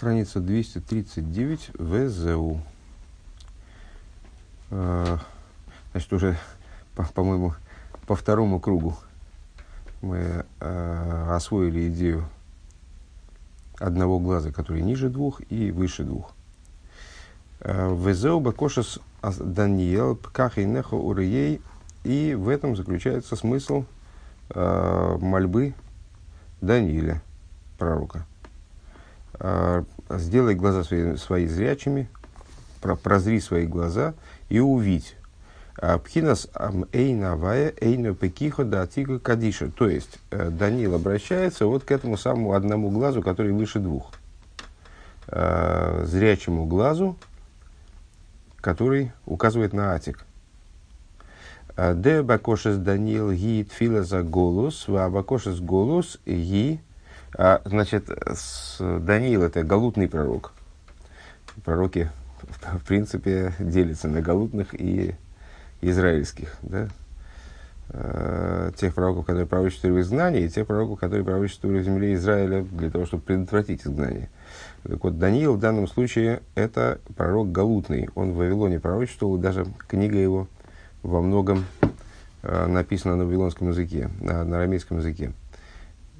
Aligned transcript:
страница 0.00 0.40
239 0.40 1.72
ВЗУ. 1.78 2.62
А, 4.70 5.18
значит, 5.92 6.10
уже, 6.14 6.38
по- 6.94 7.04
по-моему, 7.04 7.52
по 8.06 8.16
второму 8.16 8.60
кругу 8.60 8.96
мы 10.00 10.46
э, 10.60 11.26
освоили 11.36 11.90
идею 11.90 12.26
одного 13.78 14.18
глаза, 14.18 14.52
который 14.52 14.80
ниже 14.80 15.10
двух 15.10 15.42
и 15.50 15.70
выше 15.70 16.04
двух. 16.04 16.32
Э, 17.60 17.94
Везеу 17.94 18.40
бакошес 18.40 19.00
Даниил 19.20 20.16
пках 20.16 20.56
и 20.56 20.64
уреей. 20.64 21.60
И 22.04 22.34
в 22.34 22.48
этом 22.48 22.74
заключается 22.74 23.36
смысл 23.36 23.84
э, 24.48 25.18
мольбы 25.20 25.74
Данииля, 26.62 27.20
пророка. 27.76 28.24
Э, 29.40 29.82
Сделай 30.10 30.54
глаза 30.56 30.82
свои, 30.82 31.16
свои 31.16 31.46
зрячими, 31.46 32.08
про- 32.80 32.96
прозри 32.96 33.40
свои 33.40 33.64
глаза 33.66 34.14
и 34.48 34.58
увидь. 34.58 35.14
А, 35.78 35.98
Пхинас 35.98 36.48
эйнавая 36.92 37.72
эйну 37.80 38.14
пекихо 38.14 38.64
да 38.64 38.82
атига 38.82 39.20
кадиша. 39.20 39.70
То 39.70 39.88
есть, 39.88 40.18
э, 40.30 40.50
Даниил 40.50 40.94
обращается 40.96 41.66
вот 41.66 41.84
к 41.84 41.92
этому 41.92 42.16
самому 42.16 42.54
одному 42.54 42.90
глазу, 42.90 43.22
который 43.22 43.52
выше 43.52 43.78
двух. 43.78 44.10
Э, 45.28 46.04
Зрячему 46.06 46.66
глазу, 46.66 47.16
который 48.56 49.12
указывает 49.26 49.72
на 49.72 49.94
атик. 49.94 50.24
А, 51.76 51.94
Де 51.94 52.22
бакошес 52.22 52.76
Даниил 52.78 53.30
ги 53.32 53.62
тфила 53.64 54.02
за 54.02 54.22
голос, 54.22 54.88
ва 54.88 55.08
бакошес 55.08 55.60
голос 55.60 56.18
ги. 56.26 56.80
А, 57.36 57.62
Значит, 57.64 58.08
Даниил 58.78 59.42
это 59.42 59.62
галутный 59.62 60.08
пророк. 60.08 60.52
Пророки, 61.64 62.10
в 62.72 62.84
принципе, 62.86 63.52
делятся 63.58 64.08
на 64.08 64.20
галутных 64.20 64.74
и 64.74 65.14
израильских, 65.80 66.56
да? 66.62 66.88
Э, 67.92 68.70
тех 68.76 68.94
пророков, 68.94 69.26
которые 69.26 69.46
пророчествовали 69.48 69.98
в 69.98 70.00
изгнании, 70.00 70.44
и 70.44 70.48
тех 70.48 70.64
пророков, 70.64 71.00
которые 71.00 71.24
пророчествовали 71.24 71.80
в 71.80 71.84
земле 71.84 72.14
Израиля 72.14 72.62
для 72.62 72.88
того, 72.88 73.04
чтобы 73.04 73.24
предотвратить 73.24 73.82
изгнание. 73.82 74.28
Так 74.84 75.02
вот, 75.02 75.18
Даниил 75.18 75.54
в 75.54 75.58
данном 75.58 75.88
случае 75.88 76.40
это 76.54 77.00
пророк 77.16 77.50
галутный. 77.50 78.08
Он 78.14 78.30
в 78.30 78.36
Вавилоне 78.36 78.78
пророчествовал, 78.78 79.38
даже 79.38 79.66
книга 79.88 80.18
его 80.18 80.46
во 81.02 81.20
многом 81.20 81.64
э, 82.42 82.66
написана 82.66 83.16
на 83.16 83.24
вавилонском 83.24 83.70
языке, 83.70 84.08
на, 84.20 84.44
на 84.44 84.58
арамейском 84.58 84.98
языке. 84.98 85.32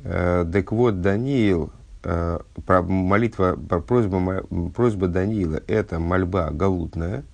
Э, 0.05 0.47
так 0.51 0.73
вот, 0.73 1.01
Даниил, 1.01 1.71
э, 2.05 2.39
про- 2.67 2.83
молитва, 2.83 3.57
про 3.57 3.81
просьба, 3.81 4.45
просьба 4.75 5.09
Даниила– 5.09 5.61
это 5.67 5.99
мольба 5.99 6.51
галутная, 6.51 7.25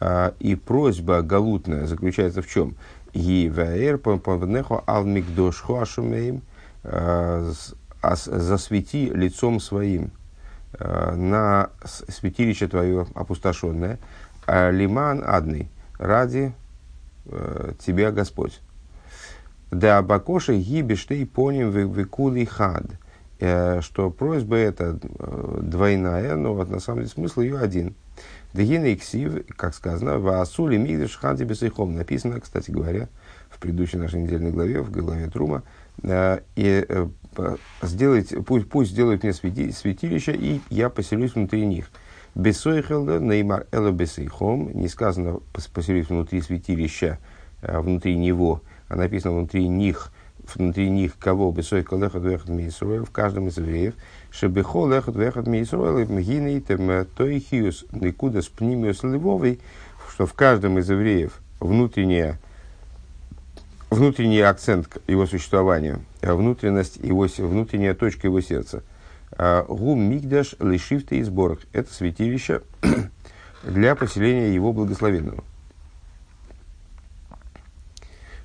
а, 0.00 0.32
и 0.38 0.54
просьба 0.54 1.22
галутная 1.22 1.86
заключается 1.86 2.40
в 2.42 2.46
чем? 2.46 2.76
Еваэр 3.14 3.98
повнехо 3.98 4.84
ал 4.86 5.04
мигдошху 5.04 5.80
ашумеем 5.80 6.42
а, 6.84 7.50
засвети 8.00 9.10
лицом 9.12 9.58
своим 9.58 10.12
на 10.78 11.70
святилище 11.82 12.68
твое 12.68 13.06
опустошенное, 13.14 13.98
а 14.46 14.70
лиман 14.70 15.24
адный, 15.26 15.68
ради 15.98 16.52
э, 17.26 17.72
тебя 17.84 18.12
Господь. 18.12 18.60
Да 19.70 19.98
абакоша 19.98 20.54
гибиш 20.54 21.04
ты 21.04 21.26
поним 21.26 21.70
викули 21.70 22.44
хад. 22.44 22.86
Что 23.38 24.10
просьба 24.10 24.56
эта 24.56 24.98
двойная, 25.62 26.34
но 26.34 26.54
вот 26.54 26.70
на 26.70 26.80
самом 26.80 27.00
деле 27.00 27.10
смысл 27.10 27.40
ее 27.42 27.58
один. 27.58 27.94
Дегина 28.52 28.86
и 28.86 28.96
ксив, 28.96 29.44
как 29.56 29.74
сказано, 29.74 30.18
в 30.18 30.26
Асуле 30.28 30.78
Мигдаш 30.78 31.16
Ханти 31.16 31.44
Бесейхом. 31.44 31.94
Написано, 31.94 32.40
кстати 32.40 32.70
говоря, 32.70 33.08
в 33.50 33.60
предыдущей 33.60 33.98
нашей 33.98 34.22
недельной 34.22 34.50
главе, 34.50 34.80
в 34.80 34.90
главе 34.90 35.28
Трума. 35.28 35.62
э, 36.02 36.40
И 36.56 36.84
э, 36.88 37.06
сделайте, 37.82 38.42
пусть, 38.42 38.68
пусть 38.68 38.90
сделают 38.90 39.22
мне 39.22 39.32
святилище, 39.34 40.34
и 40.34 40.60
я 40.70 40.88
поселюсь 40.88 41.34
внутри 41.34 41.66
них. 41.66 41.90
Бесойхелда, 42.34 43.20
Неймар 43.20 43.66
Эла 43.70 43.90
Бесейхом. 43.92 44.70
Не 44.72 44.88
сказано 44.88 45.40
пос- 45.52 45.70
поселюсь 45.72 46.08
внутри 46.08 46.40
святилища, 46.40 47.18
э, 47.62 47.78
внутри 47.78 48.16
него, 48.16 48.62
а 48.88 48.96
написано 48.96 49.34
внутри 49.34 49.68
них, 49.68 50.12
внутри 50.54 50.90
них 50.90 51.18
кого 51.18 51.50
Бесойхел 51.52 51.98
Лехот 51.98 52.24
Вехот 52.24 52.48
Мейсруэл, 52.48 53.04
в 53.04 53.10
каждом 53.10 53.48
из 53.48 53.58
евреев. 53.58 53.94
Шебехо 54.30 54.88
Лехот 54.88 55.16
Вехот 55.16 55.46
Мейсруэл, 55.46 55.98
и 55.98 56.04
Мгиней 56.04 56.60
Тем 56.60 57.06
Тойхиус 57.16 57.86
Никудас 57.92 58.48
Пнимиус 58.48 59.02
Львовый, 59.02 59.60
что 60.10 60.26
в 60.26 60.34
каждом 60.34 60.78
из 60.78 60.90
евреев 60.90 61.40
внутренняя 61.60 62.38
внутренний 63.90 64.40
акцент 64.40 64.86
к 64.86 65.00
его 65.06 65.26
существования, 65.26 66.00
э, 66.20 66.32
внутренность 66.32 66.96
его, 66.96 67.26
внутренняя 67.38 67.94
точка 67.94 68.26
его 68.26 68.40
сердца. 68.40 68.82
А, 69.32 69.64
Гум 69.64 70.02
мигдаш 70.02 70.56
лишифта 70.58 71.14
и 71.14 71.22
сборах. 71.22 71.60
Это 71.72 71.92
святилище 71.92 72.62
для 73.62 73.94
поселения 73.94 74.54
его 74.54 74.72
благословенного. 74.72 75.44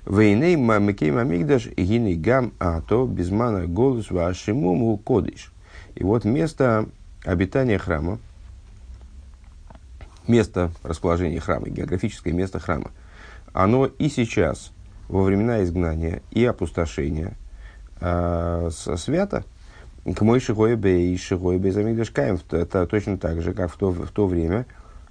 Вейней 0.06 0.56
мамекей 0.56 1.10
мамигдаш 1.10 1.68
гиней 1.76 2.16
гам 2.16 2.52
ато 2.58 3.06
безмана 3.06 3.66
голос 3.66 4.10
вашимуму 4.10 4.98
кодиш. 4.98 5.50
И 5.94 6.04
вот 6.04 6.24
место 6.24 6.86
обитания 7.24 7.78
храма, 7.78 8.18
место 10.28 10.70
расположения 10.82 11.40
храма, 11.40 11.68
географическое 11.68 12.34
место 12.34 12.58
храма, 12.58 12.90
оно 13.52 13.86
и 13.86 14.08
сейчас, 14.08 14.72
во 15.08 15.22
времена 15.22 15.62
изгнания 15.62 16.22
и 16.30 16.44
опустошения, 16.44 17.34
э, 18.00 18.70
свято, 18.72 19.44
к 20.04 20.20
мой 20.20 20.40
шигойбе 20.40 21.14
и 21.14 21.16
замигдашкаем. 21.16 22.38
Это 22.50 22.86
точно 22.86 23.16
так 23.16 23.40
же, 23.40 23.54
как 23.54 23.72
в 23.72 23.76
то, 23.76 23.90
в 23.90 24.10
то 24.10 24.26
время, 24.26 24.66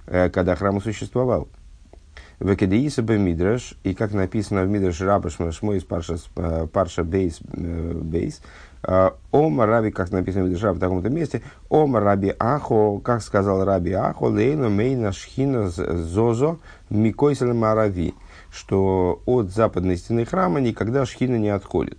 э, 0.06 0.30
когда 0.30 0.54
храм 0.54 0.80
существовал. 0.80 1.48
Векедеиса 2.40 3.02
мидраш, 3.02 3.74
и 3.84 3.94
как 3.94 4.12
написано 4.12 4.64
в 4.64 4.68
мидраш 4.68 5.00
раба 5.00 5.30
шмой 5.30 5.78
из 5.78 5.84
парша, 5.84 6.16
э, 6.36 6.66
парша 6.72 7.04
бейс, 7.04 7.40
э, 7.52 7.92
бейс, 7.94 8.40
э, 8.82 9.10
Ома 9.30 9.66
раби, 9.66 9.90
как 9.90 10.10
написано 10.10 10.44
в 10.44 10.48
мидраш 10.48 10.76
в 10.76 10.78
таком-то 10.78 11.10
месте, 11.10 11.42
Ома 11.68 12.00
раби 12.00 12.34
ахо, 12.38 12.98
как 12.98 13.22
сказал 13.22 13.64
раби 13.64 13.92
ахо, 13.92 14.24
лейна 14.24 14.68
мейна 14.68 15.12
шхина 15.12 15.68
зозо 15.68 16.58
микойселем 16.90 17.58
марави, 17.58 18.14
что 18.50 19.22
от 19.26 19.50
западной 19.50 19.96
стены 19.96 20.24
храма 20.24 20.60
никогда 20.60 21.06
шхина 21.06 21.36
не 21.36 21.50
отходит. 21.50 21.98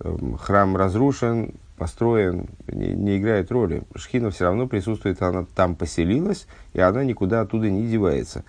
Эм, 0.00 0.36
Храм 0.36 0.76
разрушен, 0.76 1.54
построен, 1.76 2.48
не, 2.66 2.88
не 2.88 3.18
играет 3.18 3.50
роли. 3.50 3.82
Шхина 3.94 4.30
все 4.30 4.44
равно 4.44 4.66
присутствует, 4.66 5.20
она 5.22 5.46
там 5.54 5.74
поселилась, 5.76 6.46
и 6.72 6.80
она 6.80 7.04
никуда 7.04 7.42
оттуда 7.42 7.70
не 7.70 7.86
девается. 7.86 8.44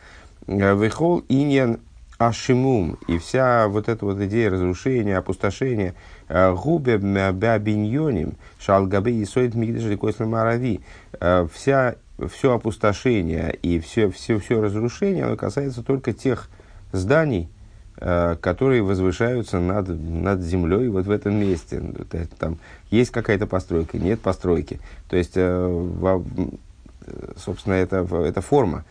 Э, 0.48 0.76
Вехол 0.76 1.24
иньян 1.28 1.80
ашимум, 2.18 2.98
и 3.08 3.18
вся 3.18 3.68
вот 3.68 3.90
эта 3.90 4.06
вот 4.06 4.20
идея 4.22 4.50
разрушения, 4.50 5.18
опустошения, 5.18 5.96
э, 6.30 6.54
губе 6.54 6.98
бабиньоним, 6.98 8.36
шалгабе 8.60 9.14
и 9.14 9.26
соид 9.26 9.56
мигдаш 9.56 10.20
марави, 10.20 10.82
Э, 11.20 11.48
вся, 11.52 11.96
все 12.30 12.54
опустошение 12.54 13.58
и 13.62 13.80
все, 13.80 14.12
все, 14.12 14.38
все 14.40 14.62
разрушение, 14.62 15.26
оно 15.26 15.38
касается 15.38 15.82
только 15.82 16.14
тех 16.14 16.50
зданий, 16.92 17.50
которые 17.98 18.84
возвышаются 18.84 19.60
над, 19.60 19.88
над 19.88 20.42
землей 20.42 20.90
вот 20.90 21.06
в 21.06 21.12
этом 21.12 21.36
месте. 21.36 21.82
Там 22.38 22.58
есть 22.92 23.12
какая-то 23.12 23.48
постройка, 23.48 23.98
нет 23.98 24.20
постройки. 24.20 24.82
То 25.10 25.16
есть, 25.16 25.38
собственно, 27.38 27.76
это, 27.76 28.06
это 28.26 28.42
форма. 28.42 28.84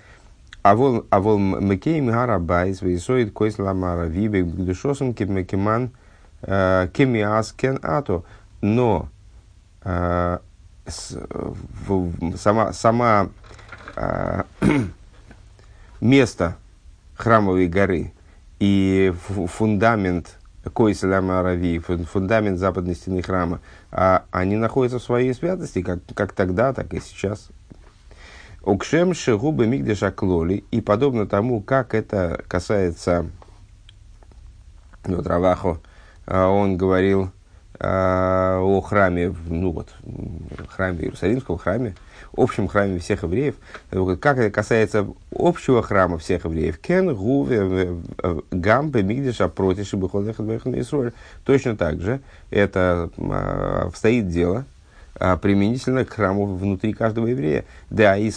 А 0.64 0.75
вол 0.76 1.38
мекейм 1.38 2.06
гарабайс 2.06 2.81
вейсоид 2.81 3.34
койс 3.34 3.58
ламара 3.58 4.06
вибек 4.06 4.46
бгдушосом 4.46 5.12
кемекеман 5.12 5.90
э, 6.40 6.88
кемиаскен 6.90 7.78
ато. 7.82 8.25
Но 8.62 9.11
э, 9.84 10.38
с- 10.87 11.19
в- 11.87 12.37
сама, 12.38 12.72
сама 12.72 13.28
э, 13.94 14.43
место 16.00 16.56
храмовой 17.14 17.66
горы 17.66 18.14
и 18.58 19.12
фу- 19.26 19.46
фундамент 19.46 20.38
Койселяма 20.72 21.40
Арави, 21.40 21.78
фун- 21.78 22.06
фундамент 22.06 22.58
западной 22.58 22.94
стены 22.94 23.20
храма, 23.20 23.61
а, 23.93 24.25
они 24.31 24.56
находятся 24.56 24.99
в 24.99 25.02
своей 25.02 25.34
святости, 25.34 25.82
как, 25.82 25.99
как 26.14 26.32
тогда, 26.32 26.72
так 26.72 26.94
и 26.94 27.00
сейчас. 27.00 27.50
Укшем 28.64 29.14
шегубы 29.14 29.66
мигдеша 29.66 30.11
клоли, 30.11 30.64
и 30.70 30.81
подобно 30.81 31.26
тому, 31.26 31.61
как 31.61 31.94
это 31.94 32.43
касается, 32.49 33.26
вот 35.05 35.26
Равахо, 35.26 35.81
а, 36.26 36.49
он 36.49 36.76
говорил, 36.76 37.31
о 37.81 38.81
храме, 38.81 39.34
ну 39.49 39.72
вот, 39.72 39.88
храме 40.69 41.05
Иерусалимском 41.05 41.58
храме, 41.58 41.94
общем 42.37 42.69
храме 42.69 42.99
всех 42.99 43.25
евреев. 43.25 43.56
Как 44.20 44.38
это 44.38 44.50
касается 44.50 45.06
общего 45.37 45.82
храма 45.82 46.19
всех 46.19 46.44
евреев, 46.44 46.78
кен 46.78 47.14
гуве 47.14 47.96
гамбе 48.50 49.02
мигдиша 49.02 49.49
против 49.49 49.93
Исруэль. 49.93 51.12
Точно 51.44 51.76
так 51.76 52.00
же 52.00 52.20
это 52.50 53.11
а, 53.19 53.90
стоит 53.94 54.28
дело 54.28 54.58
а, 54.58 54.74
применительно 55.14 56.05
к 56.05 56.11
храму 56.11 56.46
внутри 56.46 56.93
каждого 56.93 57.26
еврея. 57.26 57.64
Да, 57.90 58.16
и 58.16 58.31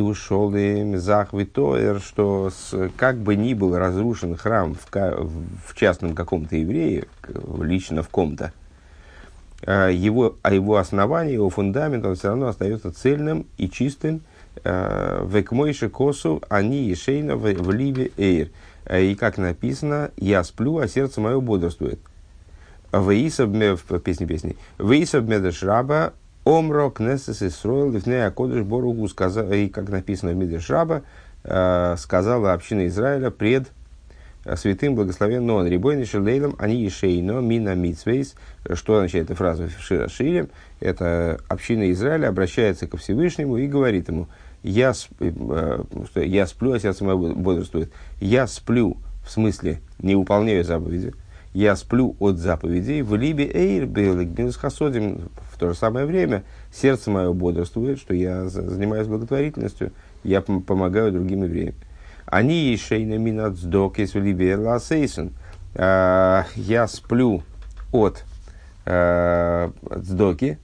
ушел 0.00 0.54
и 0.54 0.96
захвитоер, 0.96 2.00
что 2.00 2.50
с, 2.50 2.90
как 2.96 3.18
бы 3.18 3.36
ни 3.36 3.54
был 3.54 3.76
разрушен 3.76 4.36
храм 4.36 4.74
в, 4.74 4.90
в 4.90 5.74
частном 5.74 6.14
каком-то 6.14 6.56
еврее, 6.56 7.04
лично 7.60 8.02
в 8.02 8.08
ком-то, 8.08 8.52
а, 9.64 9.88
его, 9.88 10.36
а 10.42 10.52
его 10.52 10.76
основание, 10.76 11.34
его 11.34 11.50
фундамент, 11.50 12.04
он 12.04 12.16
все 12.16 12.28
равно 12.28 12.48
остается 12.48 12.92
цельным 12.92 13.46
и 13.58 13.68
чистым. 13.68 14.22
А, 14.64 15.24
в 15.24 15.40
Экмойше 15.40 15.88
косу 15.88 16.42
они 16.48 16.88
и 16.88 16.94
шейна 16.94 17.36
в 17.36 17.70
ливе 17.70 18.10
эйр. 18.16 18.48
А, 18.84 18.98
и 18.98 19.14
как 19.14 19.38
написано, 19.38 20.10
я 20.16 20.42
сплю, 20.44 20.78
а 20.78 20.88
сердце 20.88 21.20
мое 21.20 21.40
бодрствует. 21.40 22.00
В 22.90 23.10
песне 24.00 24.26
песни. 24.26 24.56
Вейсаб 24.78 25.24
медеш 25.24 25.62
раба 25.62 26.12
омро 26.44 26.90
кнесес 26.90 27.42
и 27.42 27.50
строил 27.50 27.92
лифнея 27.92 28.30
кодыш 28.30 28.62
боругу. 28.62 29.06
И 29.06 29.68
как 29.68 29.88
написано 29.88 30.32
в 30.32 30.36
медеш 30.36 30.70
раба, 30.70 31.02
сказала 31.44 32.52
община 32.52 32.86
Израиля 32.86 33.30
пред 33.30 33.70
Э, 34.44 34.56
святым 34.56 34.94
благословен 34.94 35.48
он. 35.48 35.66
Рибойный 35.66 36.04
шелейлом 36.04 36.56
они 36.58 36.82
ешейно 36.82 37.40
мина 37.40 37.74
митсвейс. 37.74 38.34
Что 38.72 38.96
означает 38.96 39.26
эта 39.26 39.34
фраза 39.36 39.68
в 39.68 40.08
шире? 40.08 40.48
Это 40.80 41.38
община 41.48 41.90
Израиля 41.92 42.28
обращается 42.28 42.86
ко 42.86 42.96
Всевышнему 42.96 43.56
и 43.56 43.66
говорит 43.66 44.08
ему, 44.08 44.28
я, 44.62 44.92
э, 45.20 45.82
я 46.16 46.46
сплю, 46.46 46.72
а 46.72 46.80
сердце 46.80 47.04
мое 47.04 47.16
бодрствует. 47.16 47.92
Я 48.20 48.46
сплю, 48.46 48.96
в 49.24 49.30
смысле, 49.30 49.80
не 50.00 50.14
выполняю 50.14 50.64
заповеди. 50.64 51.14
Я 51.54 51.76
сплю 51.76 52.16
от 52.18 52.38
заповедей. 52.38 53.02
В 53.02 53.14
либе 53.14 53.44
эйр 53.44 53.86
белик 53.86 54.56
хасодим. 54.56 55.28
То 55.62 55.68
же 55.68 55.76
самое 55.76 56.06
время 56.06 56.42
сердце 56.72 57.08
мое 57.08 57.32
бодрствует, 57.32 58.00
что 58.00 58.14
я 58.14 58.48
занимаюсь 58.48 59.06
благотворительностью, 59.06 59.92
я 60.24 60.40
помогаю 60.40 61.12
другим 61.12 61.44
евреям. 61.44 61.76
Они 62.26 62.76
шейна 62.76 63.16
минат 63.16 63.54
сдокис 63.54 64.12
ласейсон. 64.16 65.30
А, 65.76 66.46
я 66.56 66.88
сплю 66.88 67.44
от 67.92 68.24
сдоки, 68.84 70.58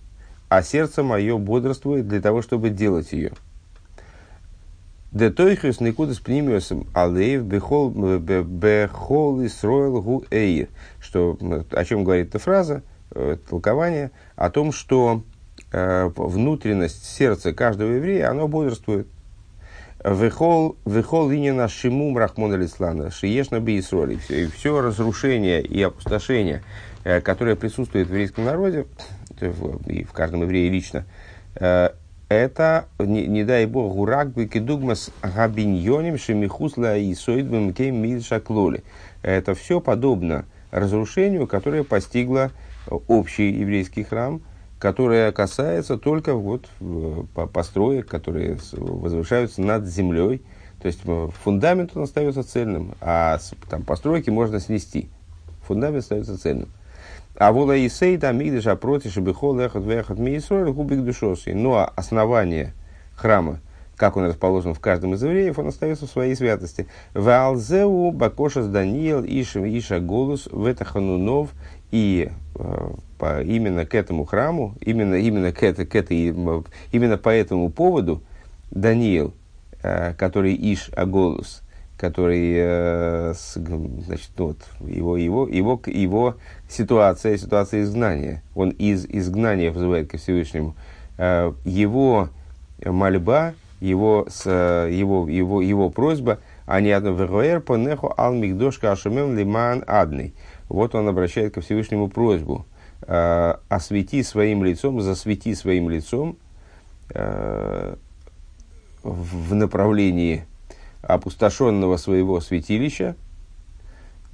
а 0.49 0.63
сердце 0.63 1.05
мое 1.05 1.39
бодрствует 1.39 2.09
для 2.09 2.21
того, 2.21 2.43
чтобы 2.43 2.71
делать 2.71 3.13
ее. 3.13 3.31
Детойхис 5.13 5.79
никуда 5.79 6.13
с 6.13 6.19
пнимиосом 6.19 6.89
алеев 6.93 7.45
бехол 7.45 7.91
бехол 8.19 9.47
исроил 9.47 10.03
гу 10.03 10.25
эйр. 10.33 10.67
Что, 10.99 11.39
о 11.71 11.85
чем 11.85 12.03
говорит 12.03 12.31
эта 12.31 12.41
фраза, 12.41 12.83
толкование, 13.49 14.11
о 14.37 14.51
том, 14.51 14.73
что 14.73 15.23
э, 15.73 16.11
внутренность 16.17 17.05
сердца 17.05 17.53
каждого 17.53 17.91
еврея, 17.93 18.31
оно 18.31 18.49
бодрствует. 18.49 19.07
Вехол, 20.05 20.77
инина 20.87 21.67
шимум 21.67 22.17
рахмон 22.17 22.53
алислана, 22.53 23.11
шиешна 23.11 23.59
би 23.59 23.79
и 23.79 24.47
все, 24.47 24.81
разрушение 24.81 25.61
и 25.61 25.83
опустошение, 25.83 26.63
э, 27.03 27.21
которое 27.21 27.57
присутствует 27.57 28.07
в 28.07 28.11
еврейском 28.11 28.45
народе, 28.45 28.87
и 29.87 30.05
в 30.05 30.13
каждом 30.13 30.43
еврее 30.43 30.71
лично, 30.71 31.05
э, 31.57 31.91
это, 32.29 32.87
не, 32.99 33.27
не 33.27 33.43
дай 33.43 33.67
бог, 33.67 33.95
гурак 33.95 34.29
бекедугмас 34.29 35.11
габиньоним 35.23 36.19
шемихусла 36.19 36.97
и 36.99 37.15
соидбем 37.15 37.73
кем 37.73 38.21
шаклоли. 38.21 38.85
Это 39.23 39.55
все 39.55 39.81
подобно 39.81 40.45
разрушению, 40.71 41.47
которое 41.47 41.85
постигло 41.85 42.51
общий 42.89 43.51
еврейский 43.51 44.05
храм– 44.05 44.41
которая 44.79 45.33
касается 45.33 45.99
только 45.99 46.35
вот 46.35 46.69
построек, 47.53 48.07
которые 48.07 48.59
возвышаются 48.73 49.61
над 49.61 49.87
землей. 49.87 50.43
То 50.81 50.87
есть 50.87 51.01
э, 51.05 51.29
фундамент 51.43 51.97
он 51.97 52.05
остается 52.05 52.45
цельным, 52.45 52.95
а 53.01 53.39
там 53.69 53.83
постройки 53.83 54.31
можно 54.31 54.61
снести. 54.61 55.09
Фундамент 55.67 56.05
остается 56.05 56.39
цельным. 56.39 56.69
А 57.37 57.53
вола 57.53 57.77
и 57.77 57.89
сей 57.89 58.17
там 58.17 58.39
мигдыш 58.39 58.67
апроти 58.69 59.09
шабихол 59.09 59.59
эхот 59.59 59.85
вехот 59.85 60.19
миисроль 60.19 60.71
губик 60.73 61.03
душоси. 61.05 61.51
А 61.51 61.93
основание 61.97 62.75
храма, 63.17 63.59
как 63.97 64.17
он 64.17 64.27
расположен 64.27 64.73
в 64.75 64.79
каждом 64.79 65.15
из 65.15 65.23
евреев, 65.23 65.59
он 65.59 65.67
остается 65.67 66.07
в 66.07 66.11
своей 66.11 66.37
святости. 66.37 66.87
Валзеу 67.15 68.13
бакошас 68.13 68.69
Даниил 68.69 69.25
Иша 69.25 69.61
Иша 69.67 69.99
Голус 69.99 70.49
Ветаханунов 70.53 71.51
и 71.91 72.31
э, 72.55 72.91
по, 73.19 73.43
именно 73.43 73.87
к 73.87 73.95
этому 73.95 74.25
храму, 74.25 74.75
именно, 74.81 75.15
именно, 75.15 75.53
к 75.53 75.63
это, 75.63 75.87
к 75.87 75.95
этой, 75.95 76.29
именно 76.93 77.19
по 77.19 77.29
этому 77.31 77.71
поводу 77.71 78.23
Даниил, 78.71 79.35
э, 79.83 80.15
который 80.15 80.55
Иш 80.55 80.91
Аголус, 80.97 81.63
который, 81.97 82.55
э, 82.57 83.35
с, 83.35 83.55
значит, 83.55 84.31
ну 84.37 84.47
вот, 84.49 84.59
его, 84.81 85.17
его, 85.17 85.49
его, 85.49 85.81
его 85.87 86.37
ситуация, 86.69 87.37
ситуация 87.37 87.83
изгнания, 87.83 88.43
он 88.55 88.71
из 88.71 89.05
изгнания 89.07 89.71
вызывает 89.73 90.11
ко 90.11 90.19
Всевышнему, 90.19 90.75
э, 91.17 91.53
его 91.65 92.29
мольба, 92.85 93.55
его, 93.81 94.27
с, 94.29 94.45
его, 94.47 95.29
его, 95.29 95.63
его 95.63 95.91
просьба, 95.91 96.39
а 96.67 96.81
не 96.81 96.91
одно 96.91 97.13
мигдошка 98.35 98.93
ашумем 98.93 99.37
лиман 99.37 99.85
адный. 99.87 100.35
Вот 100.69 100.95
он 100.95 101.09
обращает 101.09 101.55
ко 101.55 101.61
Всевышнему 101.61 102.09
просьбу– 102.09 102.67
э, 103.03 103.55
освети 103.69 104.23
своим 104.23 104.65
лицом, 104.65 105.01
засвети 105.01 105.55
своим 105.55 105.89
лицом 105.89 106.37
э, 107.11 107.97
в 109.03 109.55
направлении 109.55 110.45
опустошенного 111.03 111.97
своего 111.97 112.41
святилища 112.41 113.17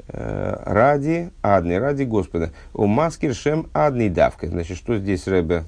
э, 0.09 0.63
ради 0.65 1.31
адны, 1.43 1.79
ради 1.79 2.05
Господа. 2.05 2.53
У 2.73 2.87
маскир 2.87 3.35
шем 3.35 3.69
адный 3.75 4.09
давка. 4.09 4.49
Значит, 4.49 4.79
что 4.79 4.99
здесь 4.99 5.27
Рэбе 5.27 5.65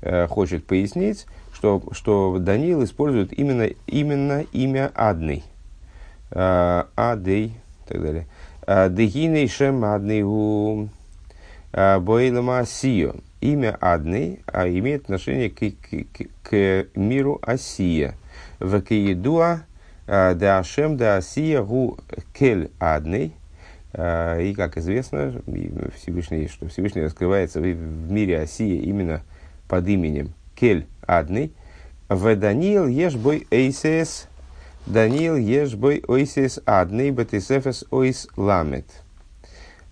э, 0.00 0.26
хочет 0.26 0.66
пояснить, 0.66 1.26
что, 1.52 1.82
что 1.92 2.38
Даниил 2.38 2.82
использует 2.84 3.32
именно, 3.38 3.68
именно 3.86 4.44
имя 4.52 4.90
адный. 4.94 5.44
Адей 6.32 7.46
и 7.46 7.88
так 7.88 8.00
далее. 8.00 8.28
Дегиней 8.90 9.48
шем 9.48 9.84
адный 9.84 10.22
у 10.22 10.88
Э, 11.72 11.98
Бойлама 12.00 12.60
Асио. 12.60 13.14
Имя 13.40 13.78
Адный 13.80 14.40
а 14.46 14.68
имеет 14.68 15.04
отношение 15.04 15.50
к, 15.50 15.60
к, 15.60 16.26
к 16.42 16.86
миру 16.94 17.38
Асия. 17.42 18.14
В 18.58 18.82
Киедуа 18.82 19.62
да 20.06 20.58
Ашем 20.58 20.96
да 20.96 21.16
Асия 21.16 21.62
гу 21.62 21.98
кель 22.34 22.70
Адный. 22.80 23.32
Э, 23.92 24.42
и, 24.42 24.52
как 24.52 24.76
известно, 24.78 25.40
Всевышний, 25.96 26.48
что 26.48 26.68
Всевышний 26.68 27.02
раскрывается 27.02 27.60
в 27.60 27.64
мире 27.64 28.40
Асия 28.40 28.80
именно 28.82 29.22
под 29.68 29.86
именем 29.86 30.34
Кель 30.56 30.86
Адный. 31.06 31.52
В 32.08 32.34
Даниил 32.34 32.88
ешбой 32.88 33.46
эйсес 33.50 34.28
Даниил 34.86 35.36
ешбой 35.36 36.02
ойсес 36.08 36.60
Адный 36.66 37.10
бетисефес 37.10 37.84
ойс 37.90 38.28
ламет. 38.36 38.86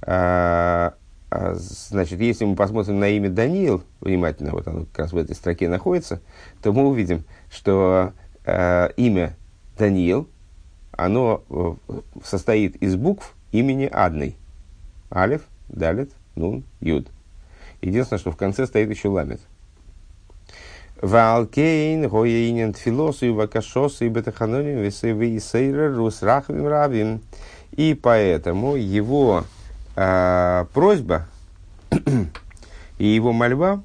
А, 0.02 0.94
значит, 1.30 2.20
если 2.20 2.44
мы 2.44 2.56
посмотрим 2.56 2.98
на 2.98 3.08
имя 3.08 3.28
Даниил 3.28 3.82
внимательно, 4.00 4.52
вот 4.52 4.66
оно 4.66 4.84
как 4.86 4.98
раз 4.98 5.12
в 5.12 5.16
этой 5.16 5.36
строке 5.36 5.68
находится, 5.68 6.20
то 6.62 6.72
мы 6.72 6.86
увидим, 6.88 7.24
что 7.50 8.12
э, 8.44 8.88
имя 8.96 9.36
Даниил, 9.76 10.28
оно 10.92 11.44
э, 11.50 11.72
состоит 12.24 12.76
из 12.76 12.96
букв 12.96 13.34
имени 13.52 13.88
Адной. 13.92 14.36
Алиф, 15.10 15.42
Далит, 15.68 16.12
Нун, 16.34 16.64
Юд. 16.80 17.08
Единственное, 17.82 18.18
что 18.18 18.30
в 18.30 18.36
конце 18.36 18.66
стоит 18.66 18.90
еще 18.90 19.08
ламет. 19.08 19.40
Валкейн, 21.00 22.08
гоейнен 22.08 22.72
тфилосу, 22.72 23.32
вакашосу, 23.34 24.04
и 24.04 24.08
бетаханоним, 24.08 24.90
сейрер, 24.90 25.94
русрахвим 25.94 26.66
рабим. 26.66 27.20
И 27.72 27.94
поэтому 27.94 28.74
его 28.74 29.44
а, 29.94 30.66
просьба 30.74 31.26
и 32.98 33.06
его 33.06 33.32
мольба, 33.32 33.82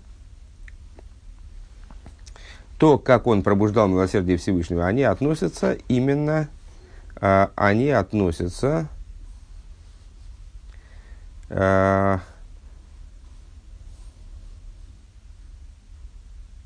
то, 2.79 2.97
как 2.97 3.27
он 3.27 3.43
пробуждал 3.43 3.87
милосердие 3.87 4.37
Всевышнего, 4.37 4.85
они 4.87 5.03
относятся 5.03 5.77
именно, 5.87 6.49
а, 7.21 7.51
они 7.55 7.89
относятся 7.89 8.87
а, 11.49 12.19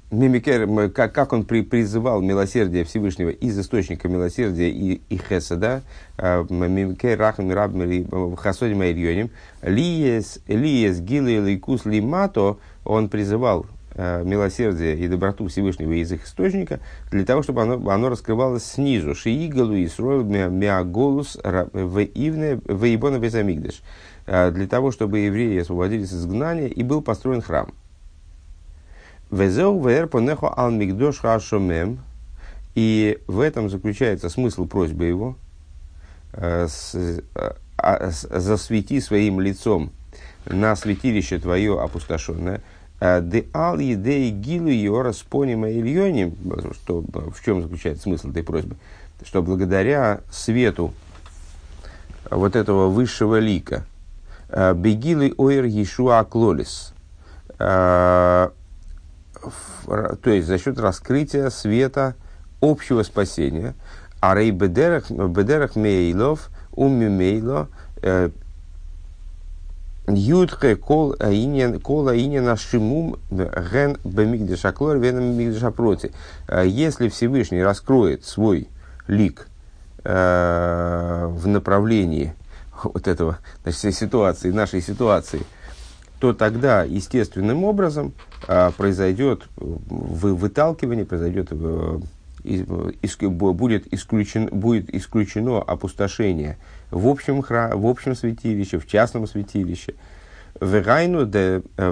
Мимикер, 0.10 0.90
как, 0.92 1.12
как 1.12 1.34
он 1.34 1.44
при, 1.44 1.64
призывал 1.64 2.22
милосердие 2.22 2.86
Всевышнего 2.86 3.30
из 3.30 3.60
источника 3.60 4.08
милосердия 4.08 4.70
и, 4.70 5.02
и 5.10 5.18
хеседа, 5.18 5.82
Мимикер 6.18 7.20
рахам 7.20 7.52
рабми 7.52 8.08
хасодим 8.38 8.80
айрьоним, 8.80 9.32
лиес, 9.62 10.40
лиес 10.48 11.02
гилы 11.02 11.40
лейкус 11.40 11.84
лимато, 11.84 12.58
он 12.86 13.10
призывал 13.10 13.66
э, 13.96 14.24
милосердие 14.24 14.98
и 14.98 15.10
доброту 15.10 15.48
Всевышнего 15.50 15.92
из 15.92 16.10
их 16.10 16.24
источника, 16.24 16.80
для 17.12 17.26
того, 17.26 17.44
чтобы 17.44 17.64
оно, 17.64 17.90
оно 17.90 18.08
раскрывалось 18.08 18.64
снизу. 18.64 19.14
Шиигалу 19.14 19.76
и 19.76 19.90
сроил 19.90 20.24
миаголус 20.24 21.36
веибона 21.44 23.20
безамигдыш. 23.20 23.82
Э, 24.26 24.52
для 24.52 24.68
того, 24.68 24.92
чтобы 24.92 25.20
евреи 25.20 25.60
освободились 25.60 26.14
из 26.14 26.22
изгнания, 26.22 26.68
и 26.68 26.82
был 26.82 27.02
построен 27.02 27.42
храм. 27.42 27.74
Везеу 29.32 29.78
вэр 29.80 30.08
понехо 30.08 30.54
ал 30.56 30.72
мигдош 30.72 31.20
хашомем. 31.20 32.00
И 32.76 33.20
в 33.28 33.40
этом 33.40 33.70
заключается 33.70 34.30
смысл 34.30 34.68
просьбы 34.68 35.06
его. 35.06 35.36
Э, 36.34 36.68
а, 37.78 38.10
засвети 38.12 39.00
своим 39.02 39.40
лицом 39.40 39.92
на 40.46 40.76
святилище 40.76 41.40
твое 41.40 41.82
опустошенное. 41.82 42.62
Э, 43.00 43.22
де 43.22 43.48
ал 43.54 43.80
едей 43.80 44.30
гилу 44.30 44.70
йора 44.70 45.12
спонима 45.12 45.72
ильоним. 45.72 46.36
Что, 46.74 47.04
в 47.12 47.44
чем 47.44 47.64
заключается 47.64 48.04
смысл 48.04 48.30
этой 48.30 48.44
просьбы? 48.44 48.76
Что 49.26 49.42
благодаря 49.42 50.22
свету 50.32 50.94
вот 52.30 52.56
этого 52.56 52.90
высшего 52.90 53.40
лика, 53.40 53.86
э, 54.50 54.74
бегилы 54.76 55.34
ойр 55.38 55.66
Ешуа 55.66 56.24
Клолис, 56.24 56.94
то 59.86 60.30
есть 60.30 60.48
за 60.48 60.58
счет 60.58 60.80
раскрытия 60.80 61.50
света 61.50 62.16
общего 62.62 63.04
спасения. 63.04 63.76
А 64.20 64.36
рей 64.36 64.52
бедерах, 64.52 65.10
бедерах 65.12 65.76
мейлов, 65.76 66.50
умми 66.72 67.08
мейло, 67.08 67.70
э, 68.02 68.30
Юдхе 70.10 70.78
кол 70.78 71.16
аинен 71.20 71.82
кол 71.82 72.08
аинен 72.08 72.48
ашимум 72.48 73.20
ген 73.30 73.98
бемигдеша 74.06 74.72
клор 74.72 74.98
веном 74.98 75.36
мигдеша 75.38 75.70
проти. 75.72 76.12
Э, 76.48 76.64
если 76.66 77.10
Всевышний 77.10 77.62
раскроет 77.62 78.24
свой 78.24 78.70
лик 79.08 79.48
э, 80.04 81.28
в 81.30 81.48
направлении 81.48 82.34
вот 82.84 83.08
этого 83.08 83.40
значит, 83.64 83.96
ситуации, 83.96 84.52
нашей 84.52 84.82
ситуации– 84.82 85.42
то 86.20 86.34
тогда 86.34 86.84
естественным 86.84 87.64
образом 87.64 88.14
а, 88.48 88.72
произойдет 88.72 89.44
вы, 89.56 90.36
выталкивание, 90.36 91.06
произойдет 91.06 91.50
э, 91.52 92.00
из, 92.44 93.18
будет, 93.18 93.94
исключен, 93.94 94.48
будет 94.48 94.94
исключено 94.94 95.62
опустошение 95.62 96.58
в 96.92 97.08
общем, 97.08 97.42
храм, 97.42 97.80
в 97.80 97.86
общем 97.86 98.16
святилище, 98.16 98.80
в 98.80 98.88
частном 98.88 99.28
святилище. 99.28 99.96
Вегайну 100.60 101.26
де 101.26 101.62
э, 101.78 101.92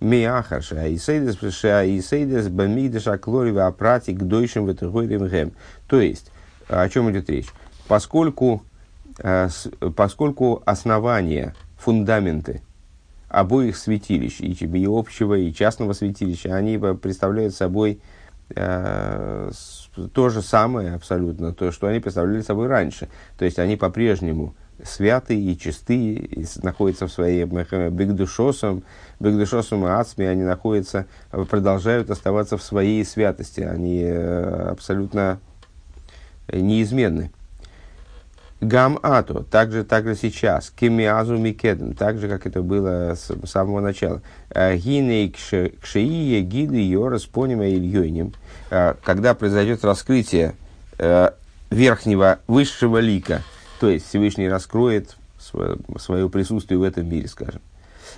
миахаш 0.00 0.72
аисейдес 0.72 1.64
аисейдес 1.64 2.48
бамидеш 2.48 3.08
аклори 3.08 3.56
апрати 3.56 4.12
к 4.12 4.22
дойшим 4.22 4.66
ветергойрим 4.66 5.26
гем. 5.26 5.52
То 5.88 6.00
есть, 6.00 6.30
о 6.68 6.88
чем 6.88 7.10
идет 7.10 7.28
речь? 7.30 7.48
Поскольку 7.88 8.62
поскольку 9.96 10.62
основания, 10.64 11.54
фундаменты 11.76 12.62
обоих 13.28 13.76
святилищ, 13.76 14.40
и 14.40 14.86
общего, 14.86 15.34
и 15.34 15.52
частного 15.52 15.92
святилища, 15.92 16.54
они 16.54 16.78
представляют 16.78 17.54
собой 17.54 18.00
э, 18.54 19.50
то 20.12 20.28
же 20.28 20.42
самое 20.42 20.94
абсолютно, 20.94 21.52
то, 21.52 21.70
что 21.70 21.88
они 21.88 22.00
представляли 22.00 22.40
собой 22.40 22.68
раньше. 22.68 23.08
То 23.36 23.44
есть 23.44 23.58
они 23.58 23.76
по-прежнему 23.76 24.54
святые 24.82 25.40
и 25.40 25.58
чистые, 25.58 26.14
и 26.14 26.46
находятся 26.62 27.06
в 27.06 27.12
своей 27.12 27.44
бигдушосом, 27.44 28.84
бигдушосом 29.18 29.84
и 29.86 29.90
ацме, 29.90 30.30
они 30.30 30.44
находятся, 30.44 31.06
продолжают 31.30 32.10
оставаться 32.10 32.56
в 32.56 32.62
своей 32.62 33.04
святости, 33.04 33.60
они 33.60 34.02
э, 34.02 34.68
абсолютно 34.70 35.40
неизменны. 36.50 37.30
Гам 38.60 38.98
ато, 39.02 39.44
также, 39.44 39.84
также 39.84 40.16
сейчас, 40.16 40.70
кемиазу 40.70 41.36
микедем, 41.36 41.94
так 41.94 42.18
же, 42.18 42.28
как 42.28 42.44
это 42.44 42.60
было 42.60 43.14
с 43.14 43.30
самого 43.48 43.78
начала. 43.80 44.20
Э, 44.50 44.76
Гиней 44.76 45.30
кшеие 45.30 46.40
гиды 46.42 46.80
йорас 46.80 47.24
понима 47.24 47.68
ильёйним, 47.68 48.34
э, 48.70 48.94
когда 49.04 49.34
произойдет 49.34 49.84
раскрытие 49.84 50.54
э, 50.98 51.30
верхнего, 51.70 52.40
высшего 52.48 52.98
лика, 52.98 53.42
то 53.78 53.88
есть 53.88 54.08
Всевышний 54.08 54.48
раскроет 54.48 55.16
свое 55.38 56.28
присутствие 56.28 56.78
в 56.78 56.82
этом 56.82 57.08
мире, 57.08 57.28
скажем. 57.28 57.60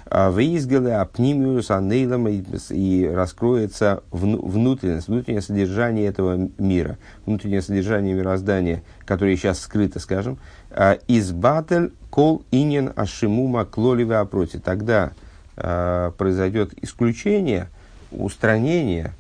А 0.07 0.31
Выизгалы 0.31 0.93
апнимиус 0.93 1.71
анейлом 1.71 2.29
и 2.29 3.07
раскроется 3.07 4.03
внутренность, 4.11 5.09
внутреннее 5.09 5.43
содержание 5.43 6.07
этого 6.07 6.51
мира, 6.59 6.99
внутреннее 7.27 7.63
содержание 7.63 8.15
мироздания, 8.15 8.83
которое 9.05 9.37
сейчас 9.37 9.61
скрыто, 9.61 10.01
скажем, 10.01 10.39
а 10.71 10.99
избатель 11.09 11.93
кол 12.11 12.45
инин 12.51 12.93
ашимума 12.97 13.65
клоливе 13.65 14.17
опроти. 14.17 14.59
Тогда 14.59 15.13
э, 15.57 16.13
произойдет 16.17 16.73
исключение, 16.83 17.69
устранение 18.11 19.13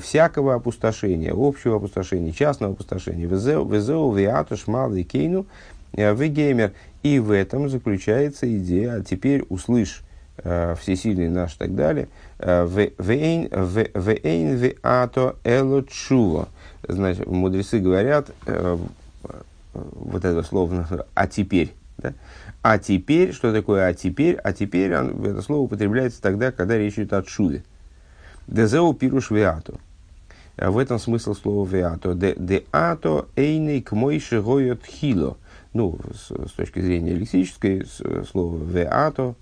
всякого 0.00 0.54
опустошения, 0.54 1.32
общего 1.36 1.76
опустошения, 1.76 2.32
частного 2.32 2.74
опустошения. 2.74 3.26
Везеу, 3.26 4.12
виатуш, 4.12 4.66
малый 4.66 5.02
кейну, 5.02 5.46
вегеймер. 5.96 6.72
И 7.02 7.18
в 7.18 7.30
этом 7.30 7.68
заключается 7.68 8.46
идея, 8.58 8.96
а 8.96 9.00
теперь 9.02 9.44
услышь 9.48 10.02
Э, 10.44 10.74
всесильный 10.78 11.30
наш 11.30 11.54
и 11.54 11.58
так 11.58 11.74
далее. 11.74 12.08
Э, 12.38 12.66
вейн 12.66 13.48
веато 14.56 15.36
эло 15.44 15.82
чува. 15.84 16.48
Значит, 16.86 17.26
мудрецы 17.26 17.78
говорят, 17.78 18.30
э, 18.44 18.76
вот 19.72 20.24
это 20.24 20.42
слово, 20.42 21.06
а 21.14 21.26
теперь. 21.26 21.72
Да? 21.96 22.12
А 22.60 22.78
теперь, 22.78 23.32
что 23.32 23.50
такое 23.50 23.86
а 23.86 23.94
теперь? 23.94 24.36
А 24.36 24.52
теперь 24.52 24.94
он, 24.94 25.24
это 25.24 25.40
слово 25.40 25.62
употребляется 25.62 26.20
тогда, 26.20 26.52
когда 26.52 26.76
речь 26.76 26.94
идет 26.94 27.14
о 27.14 27.22
чуве. 27.22 27.64
Дезеу 28.46 28.92
пируш 28.92 29.30
веато. 29.30 29.76
В 30.58 30.76
этом 30.76 30.98
смысл 30.98 31.34
слова 31.34 31.66
веато. 31.66 32.14
Де 32.14 32.64
ато 32.72 33.26
эйный 33.36 33.80
к 33.80 33.92
мой 33.92 34.20
шигойот 34.20 34.84
хило. 34.84 35.38
Ну, 35.76 35.98
с, 36.14 36.30
с 36.30 36.52
точки 36.52 36.80
зрения 36.80 37.12
лексической, 37.12 37.84
слово 38.30 38.64
веато 38.64 39.34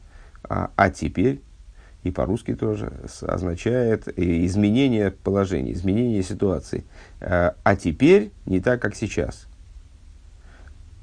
а, 0.48 0.70
а 0.76 0.90
теперь, 0.90 1.40
и 2.02 2.10
по-рузски 2.10 2.54
тоже, 2.54 2.92
означает 3.22 4.08
изменение 4.18 5.12
положения, 5.12 5.72
изменение 5.72 6.24
ситуации. 6.24 6.84
А, 7.20 7.54
а 7.62 7.76
теперь 7.76 8.32
не 8.46 8.60
так, 8.60 8.82
как 8.82 8.96
сейчас. 8.96 9.46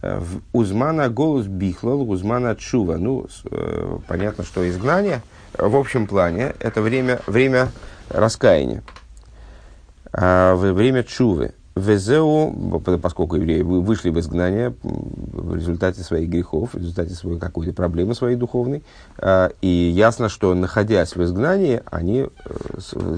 А, 0.02 0.22
узмана 0.52 1.10
голос 1.10 1.48
бихлал, 1.48 2.10
узмана 2.10 2.56
чува. 2.58 2.98
Ну, 2.98 3.28
э, 3.50 4.00
понятно, 4.08 4.44
что 4.44 4.68
изгнание 4.70 5.22
в 5.58 5.76
общем 5.78 6.08
плане 6.08 6.54
это 6.60 6.82
время, 6.82 7.22
время 7.26 7.70
раскаяния, 8.10 8.84
время 10.14 11.04
чувы. 11.04 11.54
Везеу, 11.82 12.82
поскольку 13.02 13.36
евреи 13.36 13.62
вышли 13.62 14.10
в 14.10 14.20
изгнание 14.20 14.74
в 14.84 15.56
результате 15.56 16.02
своих 16.02 16.30
грехов, 16.30 16.74
в 16.74 16.78
результате 16.78 17.14
своей 17.14 17.40
какой-то 17.40 17.74
проблемы 17.74 18.14
своей 18.14 18.36
духовной, 18.36 18.84
а, 19.18 19.52
и 19.62 19.68
ясно, 19.68 20.30
что 20.30 20.54
находясь 20.54 21.16
в 21.16 21.24
изгнании, 21.24 21.82
они, 21.90 22.20
э, 22.22 22.28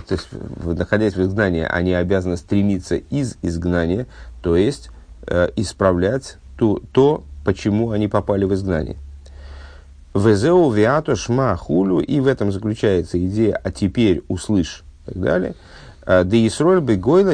то 0.08 0.16
есть, 0.16 0.30
находясь 0.64 1.16
в 1.16 1.22
изгнании, 1.22 1.68
они 1.70 1.94
обязаны 1.94 2.38
стремиться 2.38 2.96
из 2.96 3.38
изгнания, 3.42 4.08
то 4.42 4.56
есть 4.56 4.90
э, 5.28 5.50
исправлять 5.56 6.38
то, 6.58 6.82
то 6.92 7.24
почему 7.44 7.92
они 7.92 8.08
попали 8.08 8.46
в 8.46 8.54
изгнание. 8.54 8.98
Везеу 10.14 10.70
виато 10.70 11.16
шма 11.16 11.56
хулю, 11.56 12.00
и 12.00 12.20
в 12.20 12.28
этом 12.28 12.52
заключается 12.52 13.24
идея 13.24 13.60
«а 13.64 13.72
теперь 13.72 14.24
услышь» 14.28 14.84
и 15.08 15.14
так 15.14 15.22
далее– 15.22 15.56
да 16.06 16.48
Исроль 16.48 16.82
бы 16.82 16.96
гойла 16.96 17.34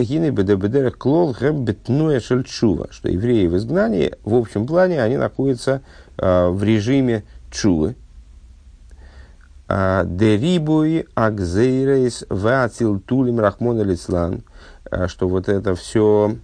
клол 0.91 1.35
гэм 1.39 1.65
бетнуя 1.65 2.19
шельчува, 2.19 2.88
что 2.91 3.09
евреи 3.09 3.47
в 3.47 3.57
изгнании, 3.57 4.13
в 4.23 4.35
общем 4.35 4.67
плане, 4.67 5.01
они 5.01 5.17
находятся 5.17 5.81
э, 6.17 6.47
в 6.49 6.63
режиме 6.63 7.23
чувы. 7.51 7.95
Дерибуи 9.67 11.05
акзейрейс 11.13 12.25
вацил 12.29 12.99
тулим 12.99 13.39
рахмон 13.39 13.79
алислан, 13.79 14.41
что 15.05 15.27
вот 15.27 15.47
это 15.47 15.75
все, 15.75 16.35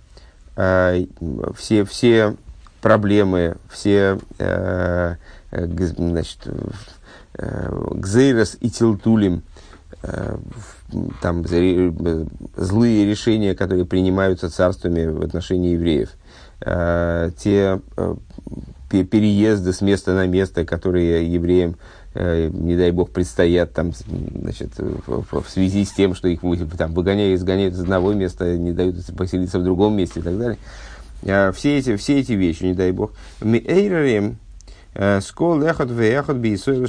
все, 0.55 1.86
все 1.86 2.36
проблемы, 2.82 3.55
все 3.67 4.20
значит, 5.51 6.38
Гзейрос 7.34 8.58
и 8.62 8.70
Тилтулим, 8.70 9.41
там 11.22 11.46
злые 11.48 13.06
решения, 13.06 13.56
которые 13.56 13.86
принимаются 13.86 14.50
царствами 14.50 15.06
в 15.06 15.24
отношении 15.24 15.74
евреев, 15.74 16.12
те 16.60 17.82
переезды 18.89 19.74
с 19.74 19.82
места 19.82 20.13
на 20.13 20.27
место, 20.27 20.63
которые 20.63 21.32
евреям 21.32 21.75
Э, 22.18 22.50
не 22.50 22.77
дай 22.77 22.92
бог, 22.92 23.10
предстоят 23.10 23.74
там, 23.74 23.92
значит, 23.94 24.72
в, 24.77 25.44
связи 25.50 25.84
с 25.84 25.92
тем, 25.92 26.15
что 26.15 26.30
их 26.30 26.39
там, 26.77 26.94
выгоняют, 26.94 27.38
изгоняют 27.38 27.74
из 27.74 27.82
одного 27.82 28.13
места, 28.13 28.58
не 28.58 28.72
дают 28.72 29.06
поселиться 29.18 29.60
в 29.60 29.65
другом 29.65 29.98
месте 29.98 30.22
и 30.22 30.24
так 30.24 30.38
далее. 30.38 30.58
Все 31.54 31.77
эти, 31.77 31.98
все 31.98 32.20
эти 32.22 32.32
вещи, 32.32 32.63
не 32.63 32.74
дай 32.74 32.92
бог. 32.94 33.12
Э, 33.42 34.32
скол 35.22 35.62
эхот 35.64 35.92
веехот 35.92 36.38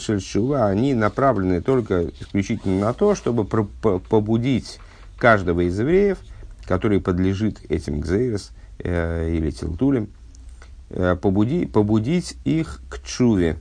шельшува, 0.01 0.67
они 0.67 0.95
направлены 0.95 1.61
только 1.61 2.07
исключительно 2.21 2.87
на 2.87 2.93
то, 2.93 3.15
чтобы 3.15 3.45
побудить 3.45 4.79
каждого 5.19 5.63
из 5.63 5.79
евреев, 5.79 6.19
который 6.67 7.01
подлежит 7.01 7.59
этим 7.69 8.01
гзейрос 8.01 8.53
э, 8.79 9.31
или 9.31 9.51
тилтулем, 9.51 10.09
э, 10.91 11.17
побуди, 11.21 11.67
побудить 11.67 12.37
их 12.45 12.81
к 12.89 13.03
чуве, 13.03 13.57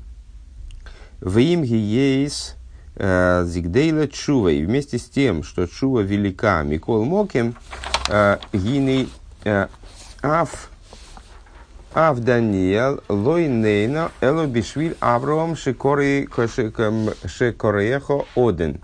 в 1.22 1.38
им 1.38 1.64
ейс 1.64 2.56
э, 2.96 3.46
зигдейла 3.48 4.08
чува. 4.08 4.50
И 4.50 4.66
вместе 4.66 4.98
с 4.98 5.06
тем, 5.06 5.44
что 5.44 5.68
чува 5.68 6.02
велика, 6.02 6.64
Микол 6.64 7.06
Моким, 7.06 7.56
э, 8.10 8.38
гины 8.54 9.08
э, 9.44 9.68
аф 10.22 10.70
Ав 11.96 12.20
Даниэл 12.20 13.02
Лойнейна 13.10 14.12
Эло 14.22 14.46
Бишвиль 14.46 14.96
Авраам 15.00 15.56
Шекореехо 15.56 16.36
Оден. 18.36 18.82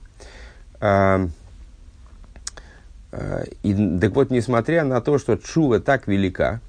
И, 3.63 3.99
так 3.99 4.15
вот, 4.15 4.31
несмотря 4.31 4.83
на 4.85 5.01
то, 5.01 5.19
что 5.19 5.35
чува 5.35 5.79
так 5.79 6.07
велика, 6.07 6.61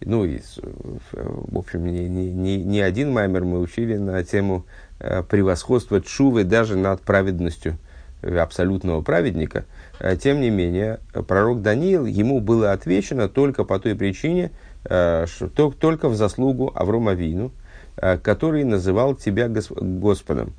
ну, 0.00 0.24
и, 0.24 0.40
в 1.12 1.58
общем, 1.58 1.84
не, 1.86 2.08
не, 2.08 2.56
не, 2.56 2.80
один 2.80 3.12
маймер 3.12 3.44
мы 3.44 3.60
учили 3.60 3.96
на 3.98 4.24
тему 4.24 4.64
Э, 4.98 5.22
превосходство 5.22 6.00
Чувы 6.00 6.44
даже 6.44 6.74
над 6.76 7.02
праведностью 7.02 7.76
э, 8.22 8.38
абсолютного 8.38 9.02
праведника, 9.02 9.66
э, 9.98 10.16
тем 10.16 10.40
не 10.40 10.48
менее, 10.48 11.00
пророк 11.28 11.60
Даниил, 11.60 12.06
ему 12.06 12.40
было 12.40 12.72
отвечено 12.72 13.28
только 13.28 13.64
по 13.64 13.78
той 13.78 13.94
причине, 13.94 14.52
только 14.88 16.08
в 16.08 16.16
заслугу 16.16 16.72
Аврома 16.74 17.12
Вину, 17.12 17.50
который 17.96 18.64
называл 18.64 19.14
тебя 19.14 19.48
Господом. 19.48 20.52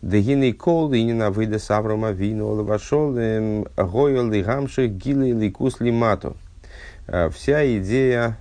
Дегиней 0.00 0.52
кол 0.52 0.94
инина 0.94 1.30
выйда 1.30 1.58
с 1.58 1.70
Аврома 1.70 2.12
Вину, 2.12 2.62
вошел 2.62 3.16
эм, 3.16 3.66
гойл 3.76 4.32
и 4.32 4.42
гамших 4.42 4.90
гилы 4.92 5.32
ликус 5.32 5.80
лимату. 5.80 6.36
Вся 7.32 7.78
идея 7.78 8.38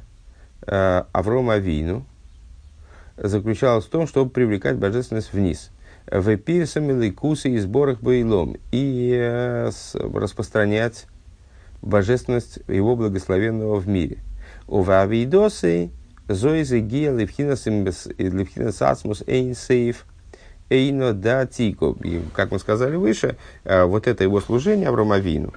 Аврома 0.65 1.57
Вину, 1.57 2.05
заключалась 3.17 3.85
в 3.85 3.89
том, 3.89 4.07
чтобы 4.07 4.29
привлекать 4.29 4.77
божественность 4.77 5.33
вниз. 5.33 5.69
В 6.07 6.35
пирсами 6.37 7.09
кусы 7.09 7.51
и 7.51 7.59
сборах 7.59 8.01
боилом 8.01 8.57
и 8.71 9.13
э, 9.15 9.71
распространять 9.93 11.05
божественность 11.81 12.59
его 12.67 12.95
благословенного 12.95 13.79
в 13.79 13.87
мире. 13.87 14.17
У 14.67 14.81
вавидосы 14.81 15.91
зоизе 16.27 16.79
гия 16.79 17.11
левхинас 17.11 18.81
асмус 18.81 19.23
эйн 19.27 19.55
сейф 19.55 20.05
эйно 20.69 21.13
да 21.13 21.45
тико. 21.45 21.95
И, 22.03 22.21
как 22.33 22.51
мы 22.51 22.59
сказали 22.59 22.95
выше, 22.95 23.37
вот 23.65 24.07
это 24.07 24.23
его 24.23 24.41
служение 24.41 24.89
Авромавину, 24.89 25.53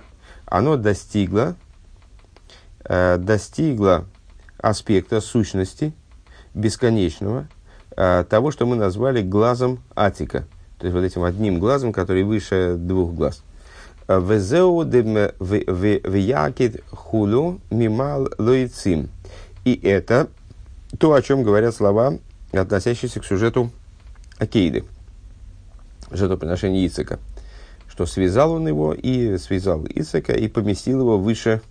оно 0.46 0.76
достигло, 0.76 1.56
достигло 2.85 4.07
аспекта 4.59 5.20
сущности– 5.20 5.92
бесконечного, 6.57 7.46
того, 7.94 8.50
что 8.50 8.66
мы 8.66 8.76
назвали 8.76 9.22
глазом 9.22 9.81
Атика. 9.94 10.46
То 10.78 10.87
есть 10.87 10.94
вот 10.94 11.04
этим 11.04 11.22
одним 11.22 11.61
глазом, 11.61 11.92
который 11.92 12.24
выше 12.24 12.76
двух 12.78 13.12
глаз. 13.14 13.42
Везеу 14.09 14.85
виякит 14.85 16.85
хулу 16.90 17.61
мимал 17.71 18.29
лоицим. 18.38 19.09
И 19.64 19.75
это 19.83 20.29
то, 20.99 21.12
о 21.12 21.23
чем 21.23 21.42
говорят 21.42 21.75
слова, 21.75 22.19
относящиеся 22.53 23.21
к 23.21 23.25
сюжету 23.25 23.71
Акейды, 24.38 24.85
жертвоприношения 26.11 26.87
Ицека. 26.87 27.19
Что 27.88 28.07
связал 28.07 28.53
он 28.53 28.69
его 28.69 28.95
и 28.95 29.38
связал 29.38 29.85
Ицека 29.87 30.35
и 30.35 30.49
поместил 30.49 31.01
его 31.01 31.19
выше, 31.19 31.62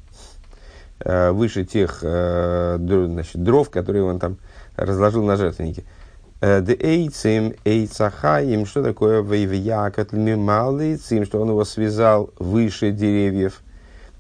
а, 1.00 1.32
выше 1.32 1.64
тех 1.64 2.00
а, 2.04 2.78
значит, 2.78 3.42
дров, 3.42 3.70
которые 3.70 4.04
он 4.04 4.20
там 4.20 4.38
разложил 4.76 5.24
на 5.24 5.38
жертвеннике. 5.38 5.86
Э, 6.46 6.62
де 6.62 6.76
эйцим, 6.80 7.56
эйцахаим, 7.66 8.68
что 8.68 8.84
такое 8.84 9.24
вейвиякот 9.24 10.12
мималыцим, 10.14 11.26
что 11.26 11.42
он 11.42 11.50
его 11.50 11.66
связал 11.66 12.30
выше 12.38 12.92
деревьев, 12.92 13.64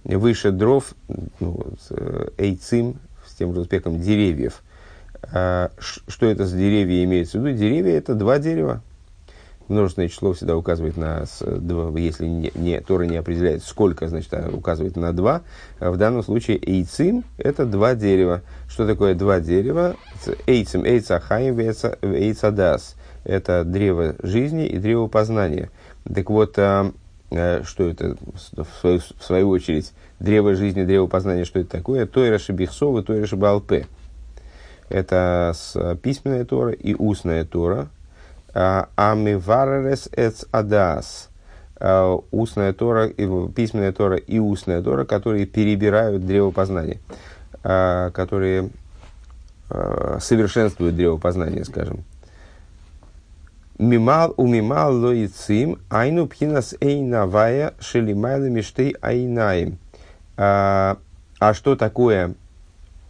выше 0.03 0.49
дров, 0.49 0.95
ну, 1.39 1.63
э, 1.91 2.29
эйцим, 2.39 2.95
с 3.27 3.35
тем 3.35 3.53
же 3.53 3.59
успехом 3.59 4.01
деревьев. 4.01 4.63
Э, 5.31 5.69
что 5.77 6.25
это 6.25 6.47
за 6.47 6.57
деревья 6.57 7.03
имеется 7.03 7.37
в 7.37 7.45
виду? 7.45 7.55
Деревья 7.59 7.95
это 7.95 8.15
два 8.15 8.39
дерева, 8.39 8.81
множественное 9.67 10.09
число 10.09 10.33
всегда 10.33 10.55
указывает 10.55 10.97
на, 10.97 11.25
если 11.97 12.25
не, 12.25 12.51
не, 12.55 12.81
Тора 12.81 13.03
не 13.03 13.17
определяет 13.17 13.63
сколько, 13.63 14.07
значит, 14.07 14.33
а 14.33 14.49
указывает 14.51 14.95
на 14.95 15.13
два. 15.13 15.41
А 15.79 15.91
в 15.91 15.97
данном 15.97 16.23
случае 16.23 16.57
эйцим– 16.57 17.23
это 17.37 17.65
два 17.65 17.95
дерева. 17.95 18.41
Что 18.67 18.87
такое 18.87 19.15
два 19.15 19.39
дерева? 19.39 19.95
Эйцим, 20.45 20.85
эйцахаим, 20.85 21.59
эйцадас. 21.59 22.95
Это 23.23 23.63
древо 23.63 24.15
жизни 24.21 24.67
и 24.67 24.77
древо 24.77 25.07
познания. 25.07 25.71
Так 26.13 26.29
вот, 26.29 26.59
а, 26.59 26.91
а, 27.31 27.63
что 27.63 27.89
это, 27.89 28.15
в 28.53 28.67
свою, 28.79 28.99
в 28.99 29.23
свою 29.23 29.49
очередь, 29.49 29.93
древо 30.19 30.53
жизни, 30.55 30.83
древо 30.83 31.07
познания, 31.07 31.45
что 31.45 31.59
это 31.59 31.71
такое? 31.71 32.05
Тойра 32.05 32.37
Шабихсова, 32.37 33.01
Тойра 33.03 33.25
Шабалпе. 33.25 33.87
Это 34.89 35.55
письменная 36.03 36.45
Тора 36.45 36.71
и 36.71 36.93
устная 36.93 37.43
Тора, 37.43 37.89
Амиваререс 38.55 40.09
эц 40.11 40.45
адас. 40.51 41.29
Устная 42.31 42.71
Тора, 42.71 43.09
письменная 43.09 43.91
Тора 43.91 44.15
и 44.15 44.39
устная 44.39 44.81
Тора, 44.81 45.03
которые 45.03 45.45
перебирают 45.45 46.25
древо 46.25 46.51
познания, 46.51 46.99
которые 47.61 48.69
совершенствуют 50.19 50.95
древо 50.95 51.17
познания, 51.17 51.65
скажем. 51.65 52.05
Мимал 53.77 54.33
у 54.37 54.47
мимал 54.47 54.95
лоицим 54.95 55.79
айну 55.89 56.27
пхинас 56.27 56.75
эйнавая 56.79 57.73
шелимайла 57.81 58.45
миштей 58.45 58.95
айнаим. 59.01 59.77
А 60.37 60.95
что 61.51 61.75
такое 61.75 62.35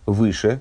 выше? 0.08 0.60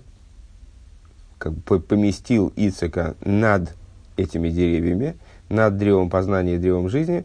Как 1.38 1.54
бы 1.54 1.80
поместил 1.80 2.52
Ицека 2.54 3.14
над 3.24 3.74
этими 4.16 4.48
деревьями, 4.50 5.16
над 5.48 5.76
древом 5.76 6.10
познания 6.10 6.54
и 6.54 6.58
древом 6.58 6.88
жизни, 6.88 7.24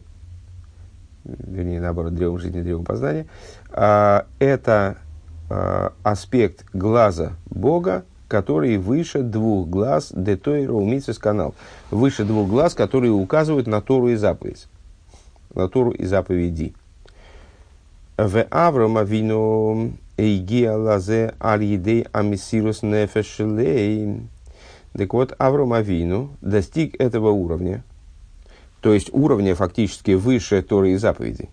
вернее, 1.24 1.82
наоборот, 1.82 2.16
древом 2.16 2.40
жизни 2.40 2.60
и 2.60 2.64
древом 2.64 2.86
познания, 2.86 3.28
а, 3.72 4.26
это 4.40 4.98
а, 5.50 5.94
аспект 6.04 6.66
глаза 6.74 7.34
Бога, 7.50 8.04
который 8.28 8.78
выше 8.78 9.24
двух 9.24 9.68
глаз 9.68 10.12
детойра 10.16 10.72
умицис 10.72 11.18
канал. 11.18 11.56
Выше 11.90 12.24
двух 12.24 12.48
глаз, 12.48 12.76
которые 12.76 13.12
указывают 13.12 13.68
на 13.68 13.82
Тору 13.82 14.10
и 14.10 14.16
заповедь. 14.16 14.68
На 15.54 15.68
Тору 15.68 15.92
и 15.92 16.06
заповеди. 16.06 16.74
В 18.18 18.46
Аврома 18.52 19.02
вину 19.02 19.94
эйгия 20.18 20.76
лазе 20.76 21.34
аль 21.42 21.64
амисирус 22.12 22.84
нефешлей 22.84 24.28
так 24.94 25.14
вот, 25.14 25.34
Авром 25.38 25.74
Авину 25.74 26.36
достиг 26.42 27.00
этого 27.00 27.30
уровня, 27.30 27.84
то 28.82 28.94
есть 28.94 29.10
уровня 29.12 29.56
фактически 29.56 30.12
выше 30.12 30.62
Торы 30.62 30.92
и 30.92 30.98
заповедей. 30.98 31.50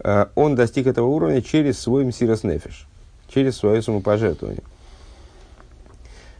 Э, 0.00 0.26
он 0.34 0.54
достиг 0.54 0.86
этого 0.86 1.06
уровня 1.06 1.42
через 1.42 1.78
свой 1.78 2.04
мсирос 2.04 2.44
нефиш, 2.44 2.86
через 3.28 3.56
свое 3.56 3.82
самопожертвование. 3.82 4.62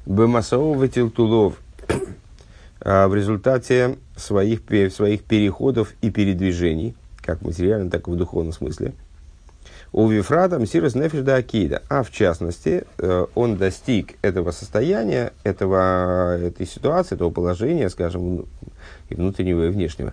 Бемасаов 0.07 0.91
Тилтулов 0.91 1.61
э, 2.81 3.07
в 3.07 3.15
результате 3.15 3.99
своих, 4.17 4.63
своих 4.93 5.23
переходов 5.25 5.93
и 6.01 6.11
передвижений, 6.11 6.95
как 7.21 7.43
материально, 7.43 7.91
так 7.91 8.09
и 8.09 8.11
в 8.11 8.17
духовном 8.17 8.53
смысле– 8.53 8.95
у 9.93 10.09
Вифрата 10.09 10.59
Мсирус 10.59 10.95
Нефиш 10.95 11.21
да 11.23 11.37
Акида. 11.37 11.83
А 11.89 12.03
в 12.03 12.11
частности, 12.11 12.85
э, 12.99 13.27
он 13.35 13.57
достиг 13.57 14.17
этого 14.23 14.51
состояния, 14.51 15.33
этого, 15.45 16.37
этой 16.39 16.67
ситуации, 16.67 17.15
этого 17.15 17.31
положения, 17.31 17.89
скажем, 17.89 18.47
и 19.09 19.15
внутреннего, 19.15 19.67
и 19.67 19.71
внешнего, 19.71 20.13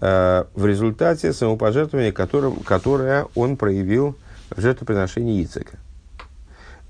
э, 0.00 0.44
в 0.54 0.66
результате 0.66 1.32
самопожертвования, 1.32 2.12
которым, 2.12 2.56
которое 2.56 3.26
он 3.34 3.56
проявил 3.56 4.16
в 4.50 4.60
жертвоприношении 4.60 5.42
Ицека. 5.42 5.76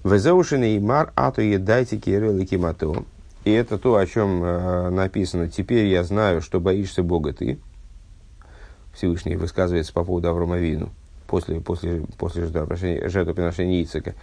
Везеушины 0.05 0.77
и 0.77 0.79
мар 0.79 1.13
ато 1.17 1.43
едайте 1.43 1.97
кирилл 1.97 2.45
кимато. 2.45 3.05
И 3.45 3.51
это 3.51 3.79
то, 3.79 3.97
о 3.97 4.07
чем 4.07 4.43
э, 4.43 4.91
написано. 4.91 5.49
Теперь 5.49 5.87
я 5.87 6.05
знаю, 6.05 6.43
что 6.43 6.61
боишься 6.61 7.03
Бога 7.03 7.33
ты. 7.33 7.59
Всевышний 8.93 9.37
высказывается 9.37 9.93
по 9.93 10.05
поводу 10.05 10.29
Аврома 10.29 10.59
Вину 10.59 10.91
после, 11.27 11.61
после, 11.61 12.03
после 12.19 12.45
жертвоприношения, 12.45 13.09
жертвоприношения 13.09 13.83
Ицека. 13.83 14.15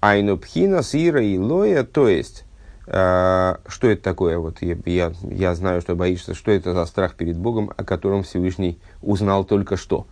Айнупхина, 0.00 0.82
Сира 0.82 1.22
и 1.22 1.38
Лоя, 1.38 1.84
то 1.84 2.08
есть, 2.08 2.44
э, 2.86 3.56
что 3.66 3.88
это 3.88 4.02
такое? 4.02 4.38
Вот 4.38 4.62
я, 4.62 4.76
я, 4.86 5.12
я 5.22 5.54
знаю, 5.54 5.80
что 5.80 5.94
боишься, 5.94 6.34
что 6.34 6.50
это 6.50 6.72
за 6.72 6.86
страх 6.86 7.14
перед 7.14 7.36
Богом, 7.36 7.70
о 7.76 7.84
котором 7.84 8.22
Всевышний 8.22 8.78
узнал 9.02 9.44
только 9.44 9.76
что. 9.76 10.06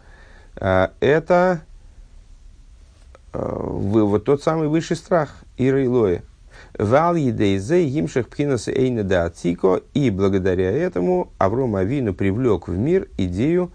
Э, 0.57 0.89
это 1.01 1.63
э, 3.33 3.39
вот 3.39 4.25
тот 4.25 4.43
самый 4.43 4.69
высший 4.69 4.97
страх, 4.97 5.37
Ира 5.57 5.81
и 5.81 5.87
Лоя. 5.87 6.23
Вал 6.79 7.17
едейзе 7.17 7.85
гимшах 7.87 8.29
пхинас 8.29 8.69
эйна 8.69 9.03
да 9.03 9.33
и 9.95 10.11
благодаря 10.11 10.71
этому 10.71 11.33
Авром 11.39 11.77
Авину 11.77 12.15
привлек 12.15 12.69
в 12.69 12.77
мир 12.77 13.09
идею 13.17 13.73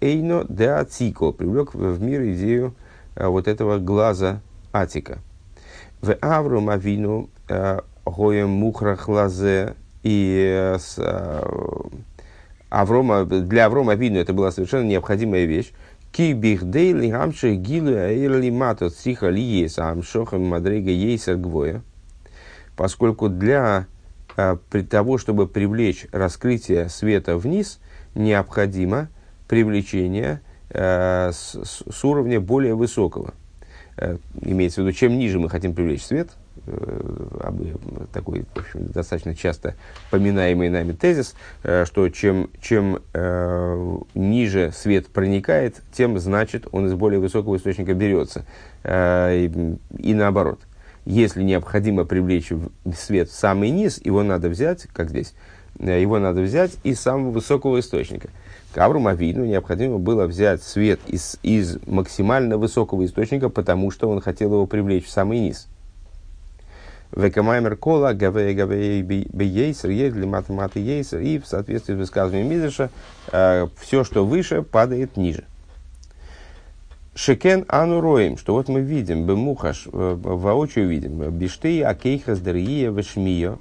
Эйно 0.00 0.44
де 0.48 0.68
Ацико 0.68 1.32
привлек 1.32 1.74
в 1.74 2.02
мир 2.02 2.22
идею 2.32 2.74
э, 3.14 3.26
вот 3.26 3.48
этого 3.48 3.78
глаза 3.78 4.40
Атика. 4.72 5.18
В 6.00 6.14
Аврум 6.20 6.68
Авину 6.68 7.30
э, 7.48 7.80
Гоем 8.04 8.50
Мухрах 8.50 9.08
Лазе 9.08 9.74
и 10.02 10.74
с, 10.78 10.98
Аврома, 12.68 13.24
для 13.24 13.66
Аврома 13.66 13.92
Авину 13.92 14.18
это 14.18 14.32
была 14.32 14.50
совершенно 14.50 14.84
необходимая 14.84 15.44
вещь. 15.44 15.72
Ки 16.10 16.32
бихдейли 16.34 17.10
гамших 17.10 17.56
гилу 17.58 17.92
эйрли 17.92 18.50
мато 18.50 18.90
цриха 18.90 19.30
ли 19.30 19.40
ейса 19.40 19.88
амшохам 19.88 20.44
мадрега 20.44 20.90
ейсер 20.90 21.36
гвоя. 21.36 21.82
Поскольку 22.76 23.28
для 23.28 23.86
при 24.70 24.82
того, 24.82 25.18
чтобы 25.18 25.46
привлечь 25.46 26.06
раскрытие 26.10 26.88
света 26.88 27.36
вниз, 27.36 27.78
необходимо– 28.14 29.08
привлечения 29.52 30.40
э, 30.70 31.30
с, 31.30 31.58
с 31.90 32.04
уровня 32.06 32.40
более 32.40 32.74
высокого. 32.74 33.34
Э, 33.98 34.16
имеется 34.40 34.80
в 34.80 34.86
виду, 34.86 34.96
чем 34.96 35.18
ниже 35.18 35.38
мы 35.38 35.50
хотим 35.50 35.74
привлечь 35.74 36.02
свет, 36.04 36.30
э, 36.66 37.74
такой 38.14 38.46
в 38.54 38.58
общем, 38.58 38.86
достаточно 38.86 39.34
часто 39.34 39.74
поминаемый 40.10 40.70
нами 40.70 40.92
тезис, 40.92 41.34
э, 41.64 41.84
что 41.84 42.08
чем, 42.08 42.48
чем 42.62 43.02
э, 43.12 43.98
ниже 44.14 44.72
свет 44.74 45.08
проникает, 45.08 45.82
тем 45.92 46.18
значит 46.18 46.66
он 46.72 46.86
из 46.86 46.94
более 46.94 47.20
высокого 47.20 47.56
источника 47.58 47.92
берется. 47.92 48.46
Э, 48.84 49.36
и, 49.36 49.76
и 49.98 50.14
наоборот. 50.14 50.60
Если 51.04 51.42
необходимо 51.42 52.06
привлечь 52.06 52.52
свет 52.96 53.28
в 53.28 53.34
самый 53.34 53.68
низ, 53.68 54.00
его 54.02 54.22
надо 54.22 54.48
взять, 54.48 54.86
как 54.94 55.10
здесь, 55.10 55.34
э, 55.78 56.00
его 56.00 56.18
надо 56.18 56.40
взять 56.40 56.70
из 56.84 56.98
самого 57.00 57.32
высокого 57.32 57.78
источника– 57.80 58.30
Авру 58.76 59.06
Авину 59.06 59.44
необходимо 59.44 59.98
было 59.98 60.26
взять 60.26 60.62
свет 60.62 61.00
из, 61.06 61.38
из 61.42 61.78
максимально 61.86 62.58
высокого 62.58 63.04
источника, 63.04 63.48
потому 63.48 63.90
что 63.90 64.08
он 64.08 64.20
хотел 64.20 64.52
его 64.52 64.66
привлечь 64.66 65.06
в 65.06 65.10
самый 65.10 65.40
низ. 65.40 65.68
Векамаймер 67.14 67.76
кола 67.76 68.14
гавей 68.14 68.54
гавей 68.54 69.02
бейсер 69.02 70.12
для 70.12 70.26
математы 70.26 70.80
ейсер. 70.80 71.20
И 71.20 71.38
в 71.38 71.46
соответствии 71.46 71.94
с 71.94 71.98
высказыванием 71.98 72.48
Мидраша, 72.48 72.88
э, 73.30 73.66
все, 73.78 74.02
что 74.02 74.24
выше, 74.24 74.62
падает 74.62 75.18
ниже. 75.18 75.44
Шекен 77.14 77.66
ануроим, 77.68 78.38
что 78.38 78.54
вот 78.54 78.68
мы 78.68 78.80
видим, 78.80 79.26
бемухаш, 79.26 79.88
э, 79.92 80.16
воочию 80.22 80.88
видим, 80.88 81.30
биштей 81.30 81.84
акейхас 81.84 82.40
дерия 82.40 82.90
вешмио, 82.90 83.58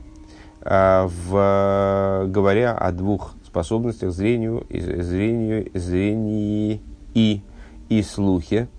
э, 0.62 1.08
в, 1.08 2.28
говоря 2.30 2.71
о 2.78 2.93
двух 2.93 3.34
способностях, 3.52 4.12
зрению, 4.12 4.66
зрению, 4.70 5.70
зрении 5.74 6.82
и, 7.14 7.42
и 7.90 8.02
слухе. 8.02 8.70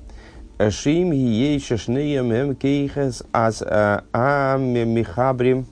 Шим 0.70 1.12
ей 1.12 1.60
шашнеем 1.60 2.54
кейхес 2.56 3.22
аз 3.32 3.62
а 3.62 4.56
михабрим 4.58 5.66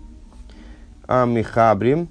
а 1.09 1.25
михабрим, 1.25 2.09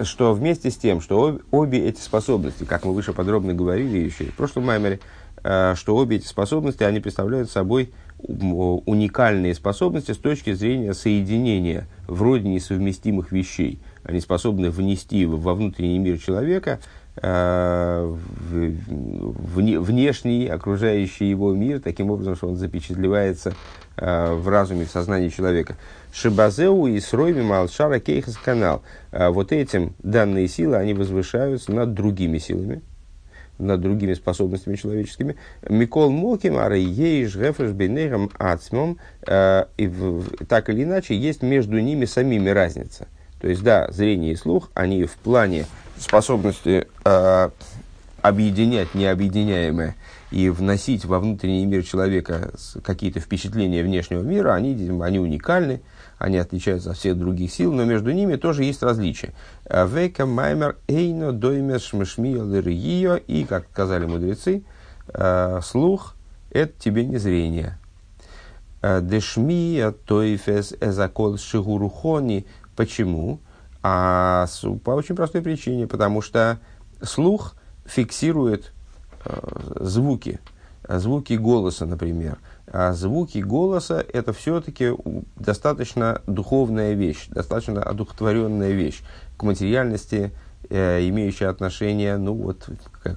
что 0.00 0.34
вместе 0.34 0.70
с 0.70 0.76
тем, 0.76 1.00
что 1.00 1.40
обе 1.50 1.88
эти 1.88 2.00
способности, 2.00 2.64
как 2.64 2.84
мы 2.84 2.92
выше 2.92 3.14
подробно 3.14 3.54
говорили 3.54 3.98
еще 3.98 4.24
в 4.24 4.34
прошлом 4.34 4.66
маймере, 4.66 5.00
э, 5.42 5.74
что 5.76 5.96
обе 5.96 6.16
эти 6.16 6.26
способности, 6.26 6.82
они 6.82 7.00
представляют 7.00 7.50
собой 7.50 7.90
уникальные 8.18 9.54
способности 9.54 10.12
с 10.12 10.18
точки 10.18 10.52
зрения 10.52 10.92
соединения 10.92 11.86
вроде 12.06 12.48
несовместимых 12.48 13.30
вещей– 13.30 13.78
они 14.04 14.20
способны 14.20 14.70
внести 14.70 15.26
во 15.26 15.54
внутренний 15.54 15.98
мир 15.98 16.18
человека 16.18 16.80
э, 17.22 18.16
внешний, 19.30 20.46
окружающий 20.46 21.28
его 21.28 21.52
мир, 21.52 21.80
таким 21.80 22.10
образом, 22.10 22.36
что 22.36 22.48
он 22.48 22.56
запечатлевается 22.56 23.54
э, 23.96 24.32
в 24.34 24.48
разуме, 24.48 24.84
в 24.84 24.90
сознании 24.90 25.28
человека. 25.28 25.76
Шибазеу 26.12 26.86
и 26.86 27.00
Сройми 27.00 27.42
Малшара 27.42 27.98
Кейхас 27.98 28.36
канал. 28.36 28.82
Э, 29.12 29.28
вот 29.28 29.52
этим 29.52 29.94
данные 29.98 30.48
силы, 30.48 30.76
они 30.76 30.94
возвышаются 30.94 31.72
над 31.72 31.94
другими 31.94 32.38
силами, 32.38 32.82
над 33.58 33.80
другими 33.80 34.14
способностями 34.14 34.76
человеческими. 34.76 35.36
Микол 35.68 36.10
Моким, 36.10 36.56
Ара 36.56 36.76
Ейш, 36.76 37.36
Гефреш, 37.36 37.72
Бейнейрам, 37.72 38.30
Ацмом. 38.38 38.98
Так 39.24 39.70
или 39.76 40.84
иначе, 40.84 41.16
есть 41.16 41.42
между 41.42 41.78
ними 41.78 42.04
самими 42.04 42.50
разница– 42.50 43.08
то 43.40 43.48
есть, 43.48 43.62
да, 43.62 43.88
зрение 43.90 44.32
и 44.32 44.36
слух, 44.36 44.70
они 44.74 45.04
в 45.04 45.16
плане 45.16 45.66
способности 45.96 46.86
э, 47.04 47.50
объединять 48.20 48.94
необъединяемое 48.94 49.96
и 50.30 50.48
вносить 50.50 51.04
во 51.04 51.20
внутренний 51.20 51.64
мир 51.64 51.84
человека 51.84 52.52
какие-то 52.82 53.20
впечатления 53.20 53.82
внешнего 53.82 54.22
мира, 54.22 54.54
они, 54.54 54.74
они 55.02 55.18
уникальны, 55.20 55.80
они 56.18 56.36
отличаются 56.36 56.90
от 56.90 56.98
всех 56.98 57.16
других 57.16 57.52
сил, 57.52 57.72
но 57.72 57.84
между 57.84 58.10
ними 58.10 58.34
тоже 58.34 58.64
есть 58.64 58.82
различия. 58.82 59.32
Века 59.70 60.26
маймер 60.26 60.76
эйно 60.88 61.32
доймес 61.32 61.84
шмешмио 61.84 63.16
и, 63.16 63.44
как 63.44 63.66
сказали 63.72 64.04
мудрецы, 64.04 64.64
э, 65.08 65.60
слух– 65.62 66.16
это 66.50 66.72
тебе 66.78 67.04
не 67.04 67.18
зрение. 67.18 67.78
Э, 68.82 69.00
Дешмия 69.00 69.92
тойфес 69.92 70.74
эзакол 70.80 71.38
шигурухони– 71.38 72.44
Почему? 72.78 73.40
А 73.82 74.46
по 74.84 74.90
очень 74.90 75.16
простой 75.16 75.42
причине, 75.42 75.88
потому 75.88 76.22
что 76.22 76.60
слух 77.02 77.56
фиксирует 77.84 78.72
э, 79.24 79.36
звуки, 79.80 80.38
звуки 80.88 81.32
голоса, 81.32 81.86
например. 81.86 82.38
А 82.68 82.92
звуки 82.92 83.38
голоса– 83.38 84.04
это 84.12 84.32
все-таки 84.32 84.92
достаточно 85.34 86.22
духовная 86.28 86.92
вещь, 86.92 87.26
достаточно 87.30 87.82
одухотворенная 87.82 88.70
вещь 88.70 89.00
к 89.36 89.42
материальности, 89.42 90.30
э, 90.70 91.00
имеющая 91.08 91.48
отношение, 91.48 92.16
ну 92.16 92.32
вот, 92.34 92.68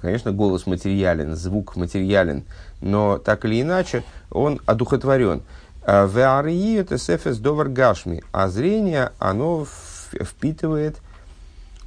конечно, 0.01 0.31
голос 0.31 0.65
материален, 0.65 1.35
звук 1.35 1.75
материален, 1.75 2.45
но 2.81 3.19
так 3.19 3.45
или 3.45 3.61
иначе 3.61 4.03
он 4.31 4.59
одухотворен. 4.65 5.43
Э, 5.83 6.07
Веарии 6.07 6.79
это 6.79 6.97
сефес 6.97 7.37
довар 7.39 7.69
гашми, 7.69 8.23
а 8.31 8.49
зрение, 8.49 9.11
оно 9.19 9.65
впитывает, 10.11 10.97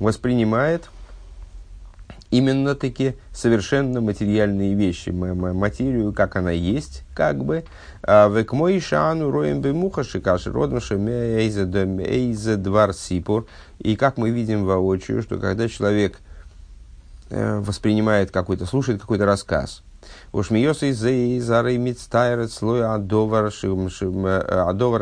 воспринимает 0.00 0.88
именно 2.30 2.74
таки 2.74 3.14
совершенно 3.32 4.00
материальные 4.00 4.74
вещи, 4.74 5.10
материю, 5.10 6.12
как 6.12 6.34
она 6.34 6.50
есть, 6.50 7.04
как 7.14 7.44
бы. 7.44 7.64
«А 8.02 8.28
Век 8.28 8.52
мой 8.52 8.80
шану 8.80 9.30
роем 9.30 9.60
бы 9.60 9.72
мухаши 9.72 10.20
каши 10.20 10.50
родмаши 10.50 10.96
эйзе 10.96 12.56
двар 12.56 12.92
сипур. 12.92 13.46
И 13.78 13.94
как 13.94 14.16
мы 14.16 14.30
видим 14.30 14.64
воочию, 14.64 15.22
что 15.22 15.38
когда 15.38 15.68
человек 15.68 16.18
э, 17.30 17.60
воспринимает 17.60 18.32
какой-то, 18.32 18.66
слушает 18.66 19.00
какой-то 19.00 19.26
рассказ, 19.26 19.82
Уж 20.32 20.50
миосы 20.50 20.90
из 20.90 21.44
зары 21.44 21.78
мицтайрет 21.78 22.52
слой 22.52 22.84
адовар 22.84 23.50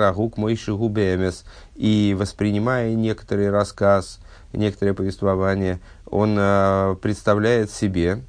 агук 0.00 0.36
мой 0.36 0.56
шигу 0.56 0.88
бемес. 0.88 1.44
И 1.74 2.16
воспринимая 2.18 2.94
некоторый 2.94 3.50
рассказ, 3.50 4.20
некоторое 4.52 4.94
повествование, 4.94 5.80
он 6.06 6.36
э, 6.38 6.96
представляет 7.00 7.70
себе 7.70 8.20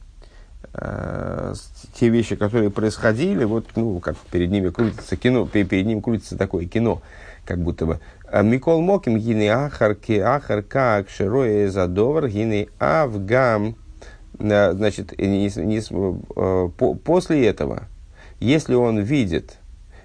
э, 0.74 1.54
те 1.94 2.10
вещи, 2.10 2.36
которые 2.36 2.70
происходили, 2.70 3.44
вот, 3.44 3.66
ну, 3.76 4.00
как 4.00 4.16
перед 4.32 4.50
ними 4.52 4.70
крутится 4.70 5.16
кино, 5.16 5.46
перед 5.46 5.86
ним 5.86 6.02
крутится 6.02 6.38
такое 6.38 6.66
кино, 6.66 7.02
как 7.46 7.60
будто 7.60 7.86
бы, 7.86 8.00
Микол 8.42 8.82
Моким 8.82 9.20
гини 9.20 9.46
ахар 9.46 9.94
ки 9.94 10.18
ахар 10.18 10.64
как 10.64 11.08
широя 11.08 11.70
задовар 11.70 12.28
гини 12.30 12.68
авгам. 12.80 13.76
Значит, 14.40 15.18
не, 15.20 15.50
не, 15.56 15.82
после 17.04 17.48
этого, 17.48 17.84
если 18.40 18.74
он 18.76 19.00
видит, 19.00 19.58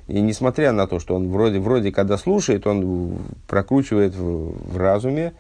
и 0.06 0.20
несмотря 0.20 0.72
на 0.72 0.86
то, 0.86 0.98
что 1.00 1.14
он 1.16 1.28
вроде, 1.28 1.58
вроде 1.58 1.92
когда 1.92 2.16
слушает, 2.18 2.66
он 2.66 3.18
прокручивает 3.46 4.14
в, 4.14 4.72
в 4.72 4.76
разуме, 4.76 5.32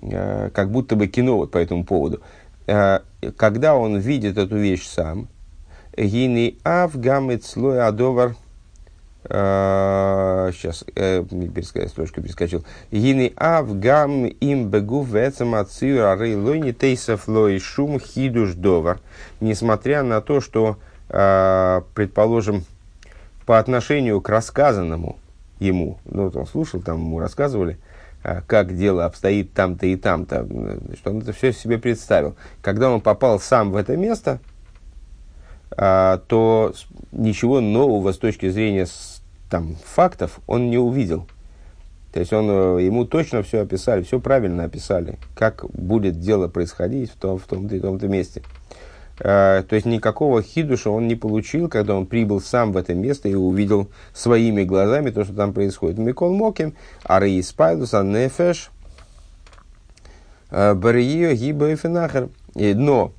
как 0.00 0.70
будто 0.70 0.96
бы 0.96 1.06
кино 1.06 1.36
вот 1.38 1.50
по 1.50 1.58
этому 1.58 1.84
поводу. 1.84 2.20
Когда 2.66 3.76
он 3.76 3.98
видит 3.98 4.38
эту 4.38 4.56
вещь 4.56 4.86
сам, 4.86 5.28
гини 5.96 6.58
авгамит 6.64 7.44
слой 7.44 7.80
адовар 7.84 8.36
сейчас, 9.24 10.84
э, 10.96 11.22
строчку 11.88 12.22
перескочил. 12.22 12.64
Гини 12.90 13.32
ав 13.36 13.78
гам 13.78 14.26
им 14.26 14.68
бегу 14.68 15.02
вецам 15.02 15.54
ацию 15.54 16.08
ары 16.08 16.36
лойни 16.36 16.72
тейсов 16.72 17.28
лой 17.28 17.58
шум 17.60 18.00
хидуш 18.00 18.54
довар. 18.54 18.98
Несмотря 19.40 20.02
на 20.02 20.20
то, 20.20 20.40
что, 20.40 20.76
э, 21.08 21.82
предположим, 21.94 22.64
по 23.46 23.58
отношению 23.58 24.20
к 24.20 24.28
рассказанному 24.28 25.18
ему, 25.60 25.98
ну, 26.04 26.24
вот 26.24 26.36
он 26.36 26.46
слушал, 26.46 26.80
там 26.80 26.98
ему 26.98 27.20
рассказывали, 27.20 27.78
э, 28.24 28.40
как 28.46 28.76
дело 28.76 29.04
обстоит 29.04 29.52
там-то 29.52 29.86
и 29.86 29.96
там-то, 29.96 30.48
что 30.96 31.10
он 31.10 31.18
это 31.20 31.32
все 31.32 31.52
себе 31.52 31.78
представил. 31.78 32.34
Когда 32.60 32.90
он 32.90 33.00
попал 33.00 33.38
сам 33.38 33.70
в 33.70 33.76
это 33.76 33.96
место, 33.96 34.40
а, 35.76 36.18
то 36.26 36.74
ничего 37.12 37.60
нового 37.60 38.12
с 38.12 38.18
точки 38.18 38.50
зрения 38.50 38.86
там, 39.52 39.76
фактов 39.84 40.40
он 40.46 40.70
не 40.70 40.78
увидел. 40.78 41.28
То 42.10 42.20
есть 42.20 42.32
он, 42.32 42.48
э, 42.48 42.84
ему 42.84 43.04
точно 43.04 43.42
все 43.42 43.60
описали, 43.60 44.02
все 44.02 44.18
правильно 44.18 44.64
описали, 44.64 45.18
как 45.34 45.66
будет 45.70 46.20
дело 46.20 46.48
происходить 46.48 47.10
в 47.10 47.16
том, 47.16 47.38
в 47.38 47.42
том-то 47.42 47.76
и 47.76 47.80
том-то 47.80 48.08
месте. 48.08 48.42
А, 49.20 49.62
то 49.62 49.74
есть 49.74 49.84
никакого 49.84 50.42
хидуша 50.42 50.88
он 50.88 51.06
не 51.06 51.16
получил, 51.16 51.68
когда 51.68 51.94
он 51.94 52.06
прибыл 52.06 52.40
сам 52.40 52.72
в 52.72 52.78
это 52.78 52.94
место 52.94 53.28
и 53.28 53.34
увидел 53.34 53.90
своими 54.14 54.64
глазами 54.64 55.10
то, 55.10 55.22
что 55.22 55.34
там 55.34 55.52
происходит. 55.52 55.98
Микол 55.98 56.32
Моким, 56.32 56.74
Арей 57.04 57.42
Спайлус, 57.42 57.92
Аннефеш, 57.92 58.70
э, 60.50 60.72
Барио, 60.72 61.34
Гиба 61.34 61.68
и 61.68 61.76
Фенахер. 61.76 62.30
Но 62.54 63.12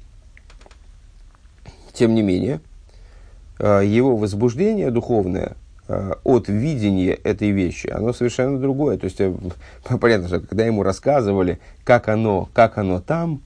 тем 1.93 2.15
не 2.15 2.23
менее, 2.23 2.59
э, 3.59 3.83
его 3.85 4.17
возбуждение 4.17 4.89
духовное 4.89 5.49
э, 5.49 5.62
от 5.87 6.47
видения 6.47 7.13
этой 7.13 7.51
вещи, 7.51 7.87
оно 7.87 8.13
совершенно 8.13 8.59
другое. 8.59 8.97
То 8.97 9.05
есть, 9.05 9.19
э, 9.19 9.33
понятно, 9.99 10.27
что 10.27 10.39
когда 10.39 10.65
ему 10.65 10.83
рассказывали, 10.83 11.59
как 11.83 12.07
оно, 12.07 12.49
как 12.53 12.77
оно 12.77 13.01
там, 13.01 13.41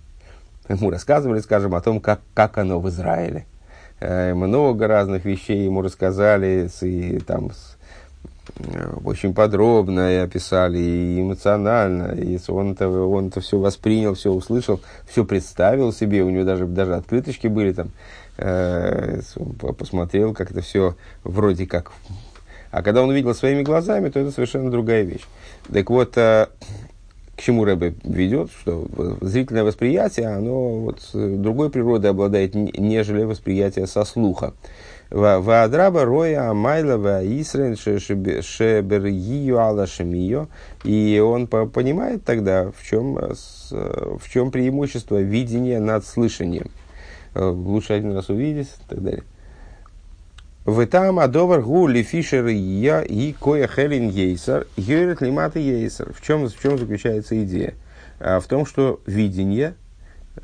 ему 0.69 0.89
рассказывали, 0.89 1.39
скажем, 1.39 1.73
о 1.76 1.82
том, 1.82 2.00
как, 2.00 2.21
как 2.34 2.58
оно 2.58 2.80
в 2.80 2.89
Израиле. 2.89 3.45
Много 4.00 4.86
разных 4.86 5.26
вещей 5.26 5.65
ему 5.65 5.82
рассказали, 5.82 6.69
и 6.82 7.19
там 7.19 7.50
очень 9.04 9.34
подробно 9.34 10.13
и 10.13 10.17
описали, 10.17 10.78
и 10.78 11.21
эмоционально, 11.21 12.13
и 12.13 12.39
он 12.47 12.73
это, 12.73 12.88
он 12.89 13.30
это 13.30 13.41
все 13.41 13.58
воспринял, 13.58 14.13
все 14.13 14.32
услышал, 14.32 14.82
все 15.10 15.26
представил 15.26 15.91
себе, 15.91 16.21
у 16.21 16.30
него 16.30 16.43
даже, 16.43 16.67
даже 16.67 16.93
открыточки 16.93 17.47
были 17.47 17.73
там, 17.73 17.89
Э, 18.39 19.19
посмотрел, 19.78 20.34
как 20.34 20.52
это 20.52 20.62
все 20.62 20.95
вроде 21.23 21.65
как. 21.65 21.91
А 22.71 22.82
когда 22.82 23.03
он 23.03 23.10
увидел 23.10 23.34
своими 23.34 23.63
глазами, 23.63 24.10
то 24.10 24.19
это 24.19 24.32
совершенно 24.32 24.69
другая 24.71 25.03
вещь. 25.03 25.23
Так 25.71 25.89
вот, 25.89 26.17
э, 26.17 26.47
к 27.36 27.41
чему 27.41 27.65
Рэбе 27.65 27.95
ведет, 28.03 28.49
что 28.51 28.88
зрительное 29.21 29.63
восприятие, 29.63 30.27
оно 30.27 30.80
вот 30.80 31.01
другой 31.13 31.69
природой 31.69 32.12
обладает, 32.12 32.56
нежели 32.56 33.23
восприятие 33.23 33.88
со 33.88 34.03
слуха. 34.06 34.53
Ваадраба 35.10 36.03
роя 36.03 36.49
амайла 36.49 36.97
ваисрен 36.97 37.77
шебергию 37.77 39.60
ала 39.60 39.88
шемио. 39.88 40.47
И 40.84 41.21
он 41.23 41.47
понимает 41.47 42.25
тогда, 42.25 42.71
в 42.71 42.84
чем, 42.84 43.17
в 43.69 44.30
чем 44.30 44.51
преимущество 44.51 45.21
видения 45.21 45.80
над 45.80 46.06
слышанием. 46.06 46.69
Э, 47.38 47.49
лучше 47.49 47.93
один 47.93 48.13
раз 48.13 48.30
увидеть 48.30 48.67
и 48.67 48.89
так 48.89 49.03
далее. 49.03 49.23
В 50.67 50.86
там 50.86 51.17
адовар 51.17 51.62
гули 51.62 52.03
фишер 52.03 52.47
я 52.47 53.01
и 53.01 53.32
коя 53.32 53.69
хелин 53.69 54.10
ейсер, 54.10 54.67
йорит 54.75 55.21
лимата 55.21 55.60
ейсер. 55.60 56.12
В 56.12 56.21
чем, 56.21 56.45
в 56.45 56.62
чем 56.62 56.77
заключается 56.77 57.41
идея? 57.41 57.75
А, 58.19 58.41
в 58.41 58.47
том, 58.47 58.65
что 58.65 58.99
видение 59.06 59.75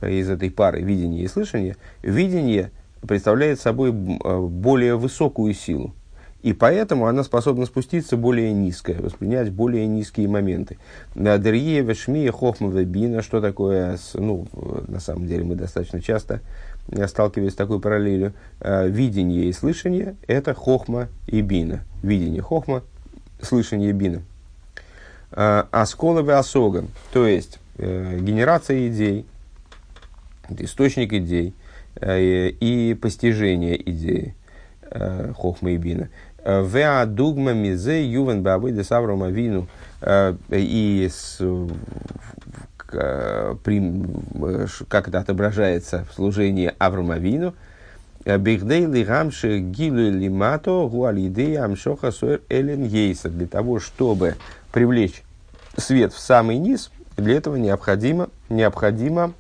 из 0.01 0.29
этой 0.29 0.49
пары 0.49 0.81
видение 0.81 1.25
и 1.25 1.27
слышание, 1.27 1.75
видение 2.03 2.71
представляет 3.05 3.59
собой 3.59 3.91
более 3.91 4.95
высокую 4.95 5.53
силу. 5.53 5.93
И 6.41 6.53
поэтому 6.53 7.07
она 7.07 7.23
способна 7.23 7.65
спуститься 7.65 8.15
более 8.15 8.53
низкое, 8.53 9.01
воспринять 9.01 9.51
более 9.51 9.88
низкие 9.88 10.29
моменты. 10.29 10.77
Дерье, 11.15 11.81
Вешмия, 11.81 12.31
Хохма, 12.31 12.69
Бина, 12.83 13.21
что 13.21 13.41
такое, 13.41 13.97
ну, 14.13 14.47
на 14.88 15.01
самом 15.01 15.27
деле 15.27 15.43
мы 15.43 15.55
достаточно 15.55 16.01
часто 16.01 16.39
я 16.91 17.08
сталкиваюсь 17.08 17.54
с 17.54 17.56
такой 17.56 17.80
параллелью, 17.80 18.34
э, 18.60 18.88
видение 18.89 19.46
и 19.46 19.54
слышание– 19.54 20.15
это 20.28 20.54
хохма 20.54 21.08
и 21.28 21.41
бина. 21.41 21.84
Видение 22.02 22.41
хохма, 22.41 22.84
слышание 23.41 23.93
бина. 23.93 24.22
Э, 25.32 25.63
Аскола 25.72 26.38
осога, 26.38 26.86
то 27.12 27.26
есть 27.26 27.60
э, 27.78 28.19
генерация 28.19 28.88
идей, 28.89 29.26
источник 30.50 31.13
идей 31.13 31.54
и 32.02 32.98
постижение 33.00 33.80
идеи 33.91 34.36
хохма 35.38 35.72
и 35.72 35.78
бина. 35.78 36.10
Веа 36.43 37.06
дугма 37.06 37.54
мизе 37.54 38.04
ювен 38.06 38.41
бабы 38.41 38.84
саврома 38.84 39.30
вину 39.30 39.67
и 40.50 41.10
как 44.88 45.08
это 45.08 45.19
отображается 45.19 46.06
в 46.10 46.13
служении 46.13 46.73
Авромавину, 46.77 47.53
Бигдей 48.25 48.86
лигамши 48.86 49.60
гилу 49.60 50.10
лимато 50.10 50.88
гуалидей 50.88 51.58
амшоха 51.58 52.12
суэр 52.12 52.41
элен. 52.47 52.88
Для 52.88 53.47
того, 53.47 53.79
чтобы 53.79 54.36
привлечь 54.71 55.23
свет 55.75 56.13
в 56.13 56.19
самый 56.19 56.58
низ, 56.58 56.89
для 57.17 57.36
этого 57.36 57.58
необходимо, 57.58 58.29
необходимо 58.49 59.34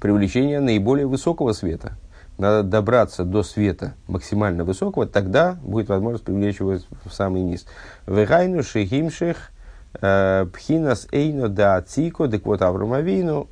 привлечение 0.00 0.60
наиболее 0.60 1.06
высокого 1.06 1.52
света. 1.52 1.92
Надо 2.38 2.62
добраться 2.62 3.24
до 3.24 3.42
света 3.42 3.92
максимально 4.08 4.64
высокого, 4.64 5.06
тогда 5.06 5.58
будет 5.62 5.90
возможность 5.90 6.24
привлечь 6.24 6.60
его 6.60 6.78
в 7.04 7.12
самый 7.12 7.42
низ. 7.42 7.66
Вегайну 8.06 8.62
шехимших 8.62 9.50
Э, 9.50 9.59
Пхинас 9.92 11.08
Эйно 11.10 11.48
да 11.48 11.82
Цико, 11.82 12.28
так 12.28 12.46
вот 12.46 12.62
Авромавину, 12.62 13.48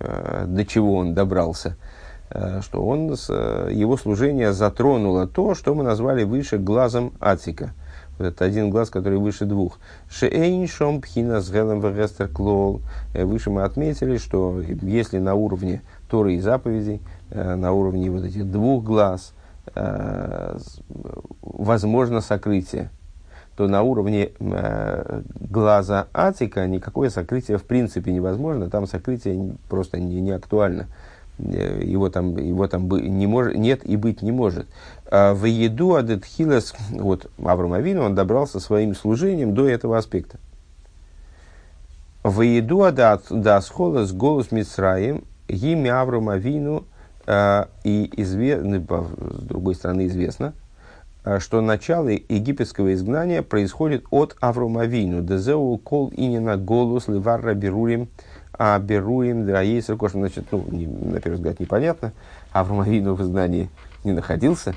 э, 0.00 0.44
до 0.46 0.66
чего 0.66 0.96
он 0.96 1.14
добрался, 1.14 1.76
э, 2.30 2.60
что 2.62 2.84
он, 2.84 3.10
его 3.10 3.96
служение 3.96 4.52
затронуло 4.52 5.28
то, 5.28 5.54
что 5.54 5.74
мы 5.74 5.84
назвали 5.84 6.24
выше 6.24 6.58
глазом 6.58 7.12
Ацика. 7.20 7.72
Вот 8.18 8.26
это 8.26 8.44
один 8.44 8.68
глаз, 8.70 8.90
который 8.90 9.18
выше 9.18 9.46
двух. 9.46 9.78
Шеэйн 10.10 10.66
шом 10.66 11.00
пхинас 11.00 11.48
гелем 11.50 11.80
вегестер 11.80 12.28
клол. 12.28 12.82
Выше 13.14 13.50
мы 13.50 13.62
отметили, 13.62 14.18
что 14.18 14.60
если 14.60 15.18
на 15.18 15.34
уровне 15.34 15.80
Торы 16.10 16.34
и 16.34 16.40
заповедей, 16.40 17.00
на 17.30 17.72
уровне 17.72 18.10
вот 18.10 18.24
этих 18.24 18.50
двух 18.50 18.84
глаз, 18.84 19.32
возможно 21.40 22.20
сокрытие, 22.20 22.90
то 23.60 23.68
на 23.68 23.82
уровне 23.82 24.30
э, 24.38 25.22
глаза 25.50 26.06
Атика 26.14 26.66
никакое 26.66 27.10
сокрытие 27.10 27.58
в 27.58 27.64
принципе 27.64 28.12
невозможно, 28.12 28.70
там 28.70 28.86
сокрытие 28.86 29.56
просто 29.68 29.98
не, 29.98 30.20
не 30.20 30.30
актуально. 30.30 30.86
Э, 31.38 31.80
его 31.82 32.08
там, 32.08 32.36
его 32.36 32.66
там 32.68 32.88
не 32.88 33.26
мож, 33.26 33.54
нет 33.54 33.84
и 33.84 33.96
быть 33.96 34.22
не 34.22 34.32
может. 34.32 34.66
А 35.10 35.34
в 35.34 35.44
еду 35.44 35.94
Адетхилес, 35.94 36.74
вот 36.90 37.30
Авраам 37.42 37.98
он 37.98 38.14
добрался 38.14 38.60
своим 38.60 38.94
служением 38.94 39.54
до 39.54 39.68
этого 39.68 39.98
аспекта. 39.98 40.38
В 42.22 42.42
еду 42.42 42.82
Адасхолес 42.82 44.12
голос 44.12 44.52
Мицраем, 44.52 45.24
имя 45.48 46.00
Авраам 46.00 46.84
э, 47.26 47.64
и 47.84 48.12
известно, 48.16 48.80
с 48.80 49.42
другой 49.42 49.74
стороны 49.74 50.06
известно, 50.06 50.52
что 51.38 51.60
начало 51.60 52.08
египетского 52.08 52.94
изгнания 52.94 53.42
происходит 53.42 54.04
от 54.10 54.36
Авромавину. 54.40 55.22
Дезеу 55.22 55.76
кол 55.78 56.12
инина 56.16 56.56
голус 56.56 57.08
ливарра 57.08 57.54
берурим, 57.54 58.08
а 58.52 58.78
беруем 58.78 59.46
драейсер 59.46 59.96
кошем. 59.96 60.20
Значит, 60.20 60.46
ну, 60.50 60.64
не, 60.70 60.86
на 60.86 61.20
первый 61.20 61.36
взгляд 61.36 61.60
непонятно. 61.60 62.12
Авромавину 62.52 63.14
в 63.14 63.22
изгнании 63.22 63.70
не 64.04 64.12
находился. 64.12 64.74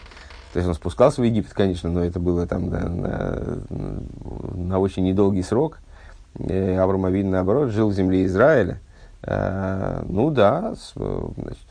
То 0.54 0.60
есть 0.60 0.70
он 0.70 0.76
спускался 0.76 1.22
в 1.22 1.24
Египет, 1.24 1.54
конечно, 1.54 1.90
но 1.90 2.04
это 2.04 2.20
было 2.20 2.46
там 2.46 2.70
да, 2.70 2.82
на, 2.82 3.64
на 4.56 4.80
очень 4.80 5.04
недолгий 5.04 5.44
срок. 5.44 5.80
Э, 6.38 6.78
Авраам 6.78 7.06
Авин, 7.06 7.32
наоборот, 7.32 7.72
жил 7.72 7.90
в 7.90 7.94
земле 7.94 8.26
Израиля. 8.26 8.80
Э, 9.24 10.04
ну 10.08 10.30
да, 10.30 10.76
значит, 10.96 11.68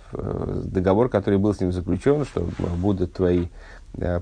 договор, 0.64 1.08
который 1.08 1.38
был 1.38 1.54
с 1.54 1.60
ним 1.60 1.72
заключен, 1.72 2.24
что 2.24 2.46
будут 2.76 3.12
твои 3.12 3.46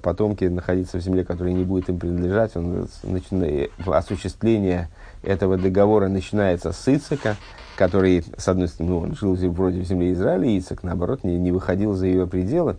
потомки 0.02 0.44
находиться 0.44 0.98
в 0.98 1.00
земле, 1.00 1.24
которая 1.24 1.52
не 1.52 1.64
будет 1.64 1.88
им 1.88 1.98
принадлежать, 1.98 2.56
он, 2.56 2.88
начинает, 3.04 3.70
осуществление 3.86 4.88
этого 5.22 5.56
договора 5.56 6.08
начинается 6.08 6.72
с 6.72 6.88
Ицека, 6.88 7.36
который, 7.76 8.24
с 8.36 8.48
одной 8.48 8.68
стороны, 8.68 8.92
ну, 8.92 8.98
он 9.00 9.14
жил 9.14 9.34
вроде 9.52 9.80
в 9.80 9.84
земле 9.84 10.12
Израиля, 10.12 10.58
Ицек, 10.58 10.82
наоборот, 10.82 11.24
не, 11.24 11.38
не 11.38 11.52
выходил 11.52 11.94
за 11.94 12.06
ее 12.06 12.26
пределы, 12.26 12.76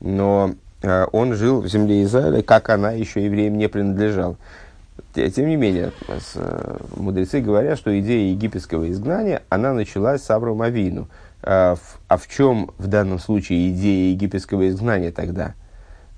но 0.00 0.54
э, 0.82 1.06
он 1.12 1.34
жил 1.34 1.60
в 1.62 1.68
земле 1.68 2.02
Израиля, 2.02 2.42
как 2.42 2.68
она 2.68 2.92
еще 2.92 3.24
евреям 3.24 3.56
не 3.56 3.68
принадлежала. 3.68 4.36
Тем 5.14 5.48
не 5.48 5.56
менее, 5.56 5.92
с, 6.08 6.32
э, 6.34 6.76
мудрецы 6.96 7.40
говорят, 7.40 7.78
что 7.78 7.98
идея 7.98 8.32
египетского 8.32 8.90
изгнания, 8.90 9.42
она 9.48 9.72
началась 9.72 10.22
с 10.22 10.30
Авраама 10.30 10.66
Авину. 10.66 11.08
А 11.42 11.76
в, 11.76 12.00
а 12.08 12.16
в 12.16 12.26
чем 12.28 12.70
в 12.78 12.86
данном 12.86 13.18
случае 13.18 13.70
идея 13.70 14.12
египетского 14.12 14.68
изгнания 14.68 15.12
тогда? 15.12 15.54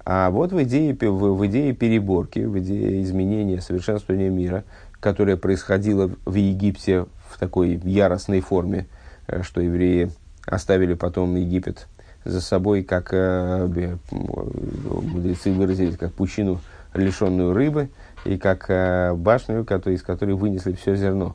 А 0.09 0.31
вот 0.31 0.53
в 0.53 0.63
идее, 0.63 0.95
в, 0.95 1.05
в 1.05 1.47
идее 1.47 1.75
переборки, 1.75 2.39
в 2.39 2.57
идее 2.61 3.03
изменения, 3.03 3.61
совершенствования 3.61 4.31
мира, 4.31 4.63
которое 5.01 5.37
происходило 5.37 6.13
в 6.25 6.35
Египте 6.35 7.07
в 7.29 7.41
такой 7.41 7.81
яростной 7.83 8.41
форме, 8.41 8.87
э, 9.27 9.43
что 9.43 9.61
евреи 9.61 10.13
оставили 10.47 10.95
потом 10.95 11.35
Египет 11.35 11.89
за 12.25 12.41
собой, 12.41 12.85
как 12.85 13.09
э, 13.11 13.97
мудрецы 14.13 15.53
выразились, 15.53 15.97
как 15.97 16.13
пучину, 16.13 16.61
лишенную 16.95 17.53
рыбы, 17.53 17.89
и 18.25 18.39
как 18.39 18.67
э, 18.69 19.13
башню, 19.13 19.65
из 19.65 20.03
которой 20.03 20.37
вынесли 20.37 20.75
все 20.75 20.95
зерно. 20.95 21.35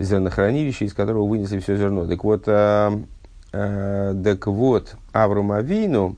Зернохранилище, 0.00 0.86
из 0.86 0.92
которого 0.92 1.28
вынесли 1.28 1.60
все 1.60 1.76
зерно. 1.76 2.04
Так 2.04 2.24
вот, 2.24 2.44
э, 2.48 2.98
э, 3.52 4.14
так 4.24 4.46
вот 4.48 4.96
Авраам 5.12 5.52
Авину 5.52 6.16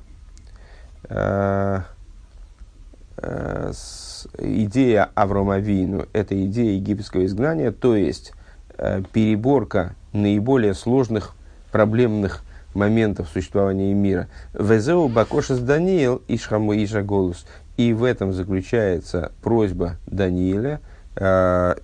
идея 4.39 5.11
Авраама 5.15 5.59
Вину– 5.59 6.07
это 6.13 6.41
идея 6.47 6.75
египетского 6.75 7.25
изгнания, 7.25 7.71
то 7.71 7.97
есть 7.97 8.33
э, 8.77 9.03
переборка 9.13 9.95
наиболее 10.13 10.75
сложных 10.75 11.35
проблемных 11.73 12.43
моментов 12.75 13.29
существования 13.33 13.93
мира. 13.95 14.29
Везеу 14.53 15.09
Бакошес 15.09 15.59
Даниил 15.59 16.23
и 16.29 16.39
Шхаму 16.39 16.75
Иша 16.75 17.03
Голус. 17.03 17.47
И 17.77 17.93
в 17.93 18.05
этом 18.05 18.33
заключается 18.33 19.33
просьба 19.43 19.97
Даниила, 20.07 20.81
э, 21.17 21.75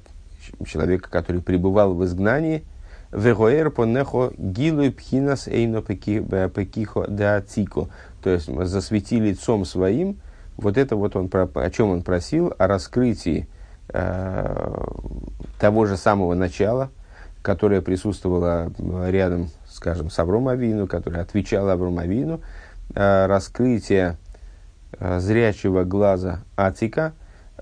человека, 0.66 1.10
который 1.10 1.42
пребывал 1.42 1.94
в 1.94 2.04
изгнании, 2.04 2.64
Вегоэр 3.12 3.70
понехо 3.70 4.32
гилу 4.36 4.90
пхинас 4.90 5.46
эйно 5.48 5.82
пекихо 5.82 7.06
да 7.08 7.40
цико. 7.42 7.88
То 8.22 8.30
есть 8.30 8.46
засвети 8.66 9.20
лицом 9.20 9.64
своим– 9.64 10.16
вот 10.56 10.76
это 10.76 10.96
вот 10.96 11.16
он, 11.16 11.30
о 11.32 11.70
чем 11.70 11.90
он 11.90 12.02
просил, 12.02 12.54
о 12.58 12.66
раскрытии 12.66 13.48
э, 13.88 14.84
того 15.58 15.86
же 15.86 15.96
самого 15.96 16.34
начала, 16.34 16.90
которое 17.42 17.80
присутствовало 17.80 18.70
рядом, 19.08 19.48
скажем, 19.68 20.10
с 20.10 20.18
Авром 20.18 20.48
Авину, 20.48 20.86
которое 20.86 21.20
отвечало 21.20 21.72
Авром 21.72 21.98
Авину, 21.98 22.40
э, 22.94 23.26
раскрытие 23.26 24.18
э, 24.98 25.20
зрячего 25.20 25.84
глаза 25.84 26.40
Атика, 26.56 27.12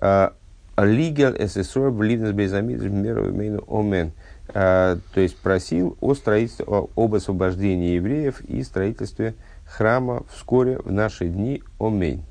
э, 0.00 0.30
Лигел 0.76 1.34
СССР 1.38 1.90
Бливнес 1.90 2.32
Безамид 2.32 2.80
Мейну 2.82 3.62
Омен. 3.68 4.12
Э, 4.54 4.96
то 5.14 5.20
есть 5.20 5.36
просил 5.38 5.96
о 6.00 6.14
строительстве, 6.14 6.66
об 6.66 7.14
освобождении 7.14 7.94
евреев 7.94 8.40
и 8.42 8.62
строительстве 8.62 9.34
храма 9.64 10.24
вскоре 10.32 10.78
в 10.78 10.90
наши 10.90 11.28
дни 11.28 11.62
Омень. 11.78 12.24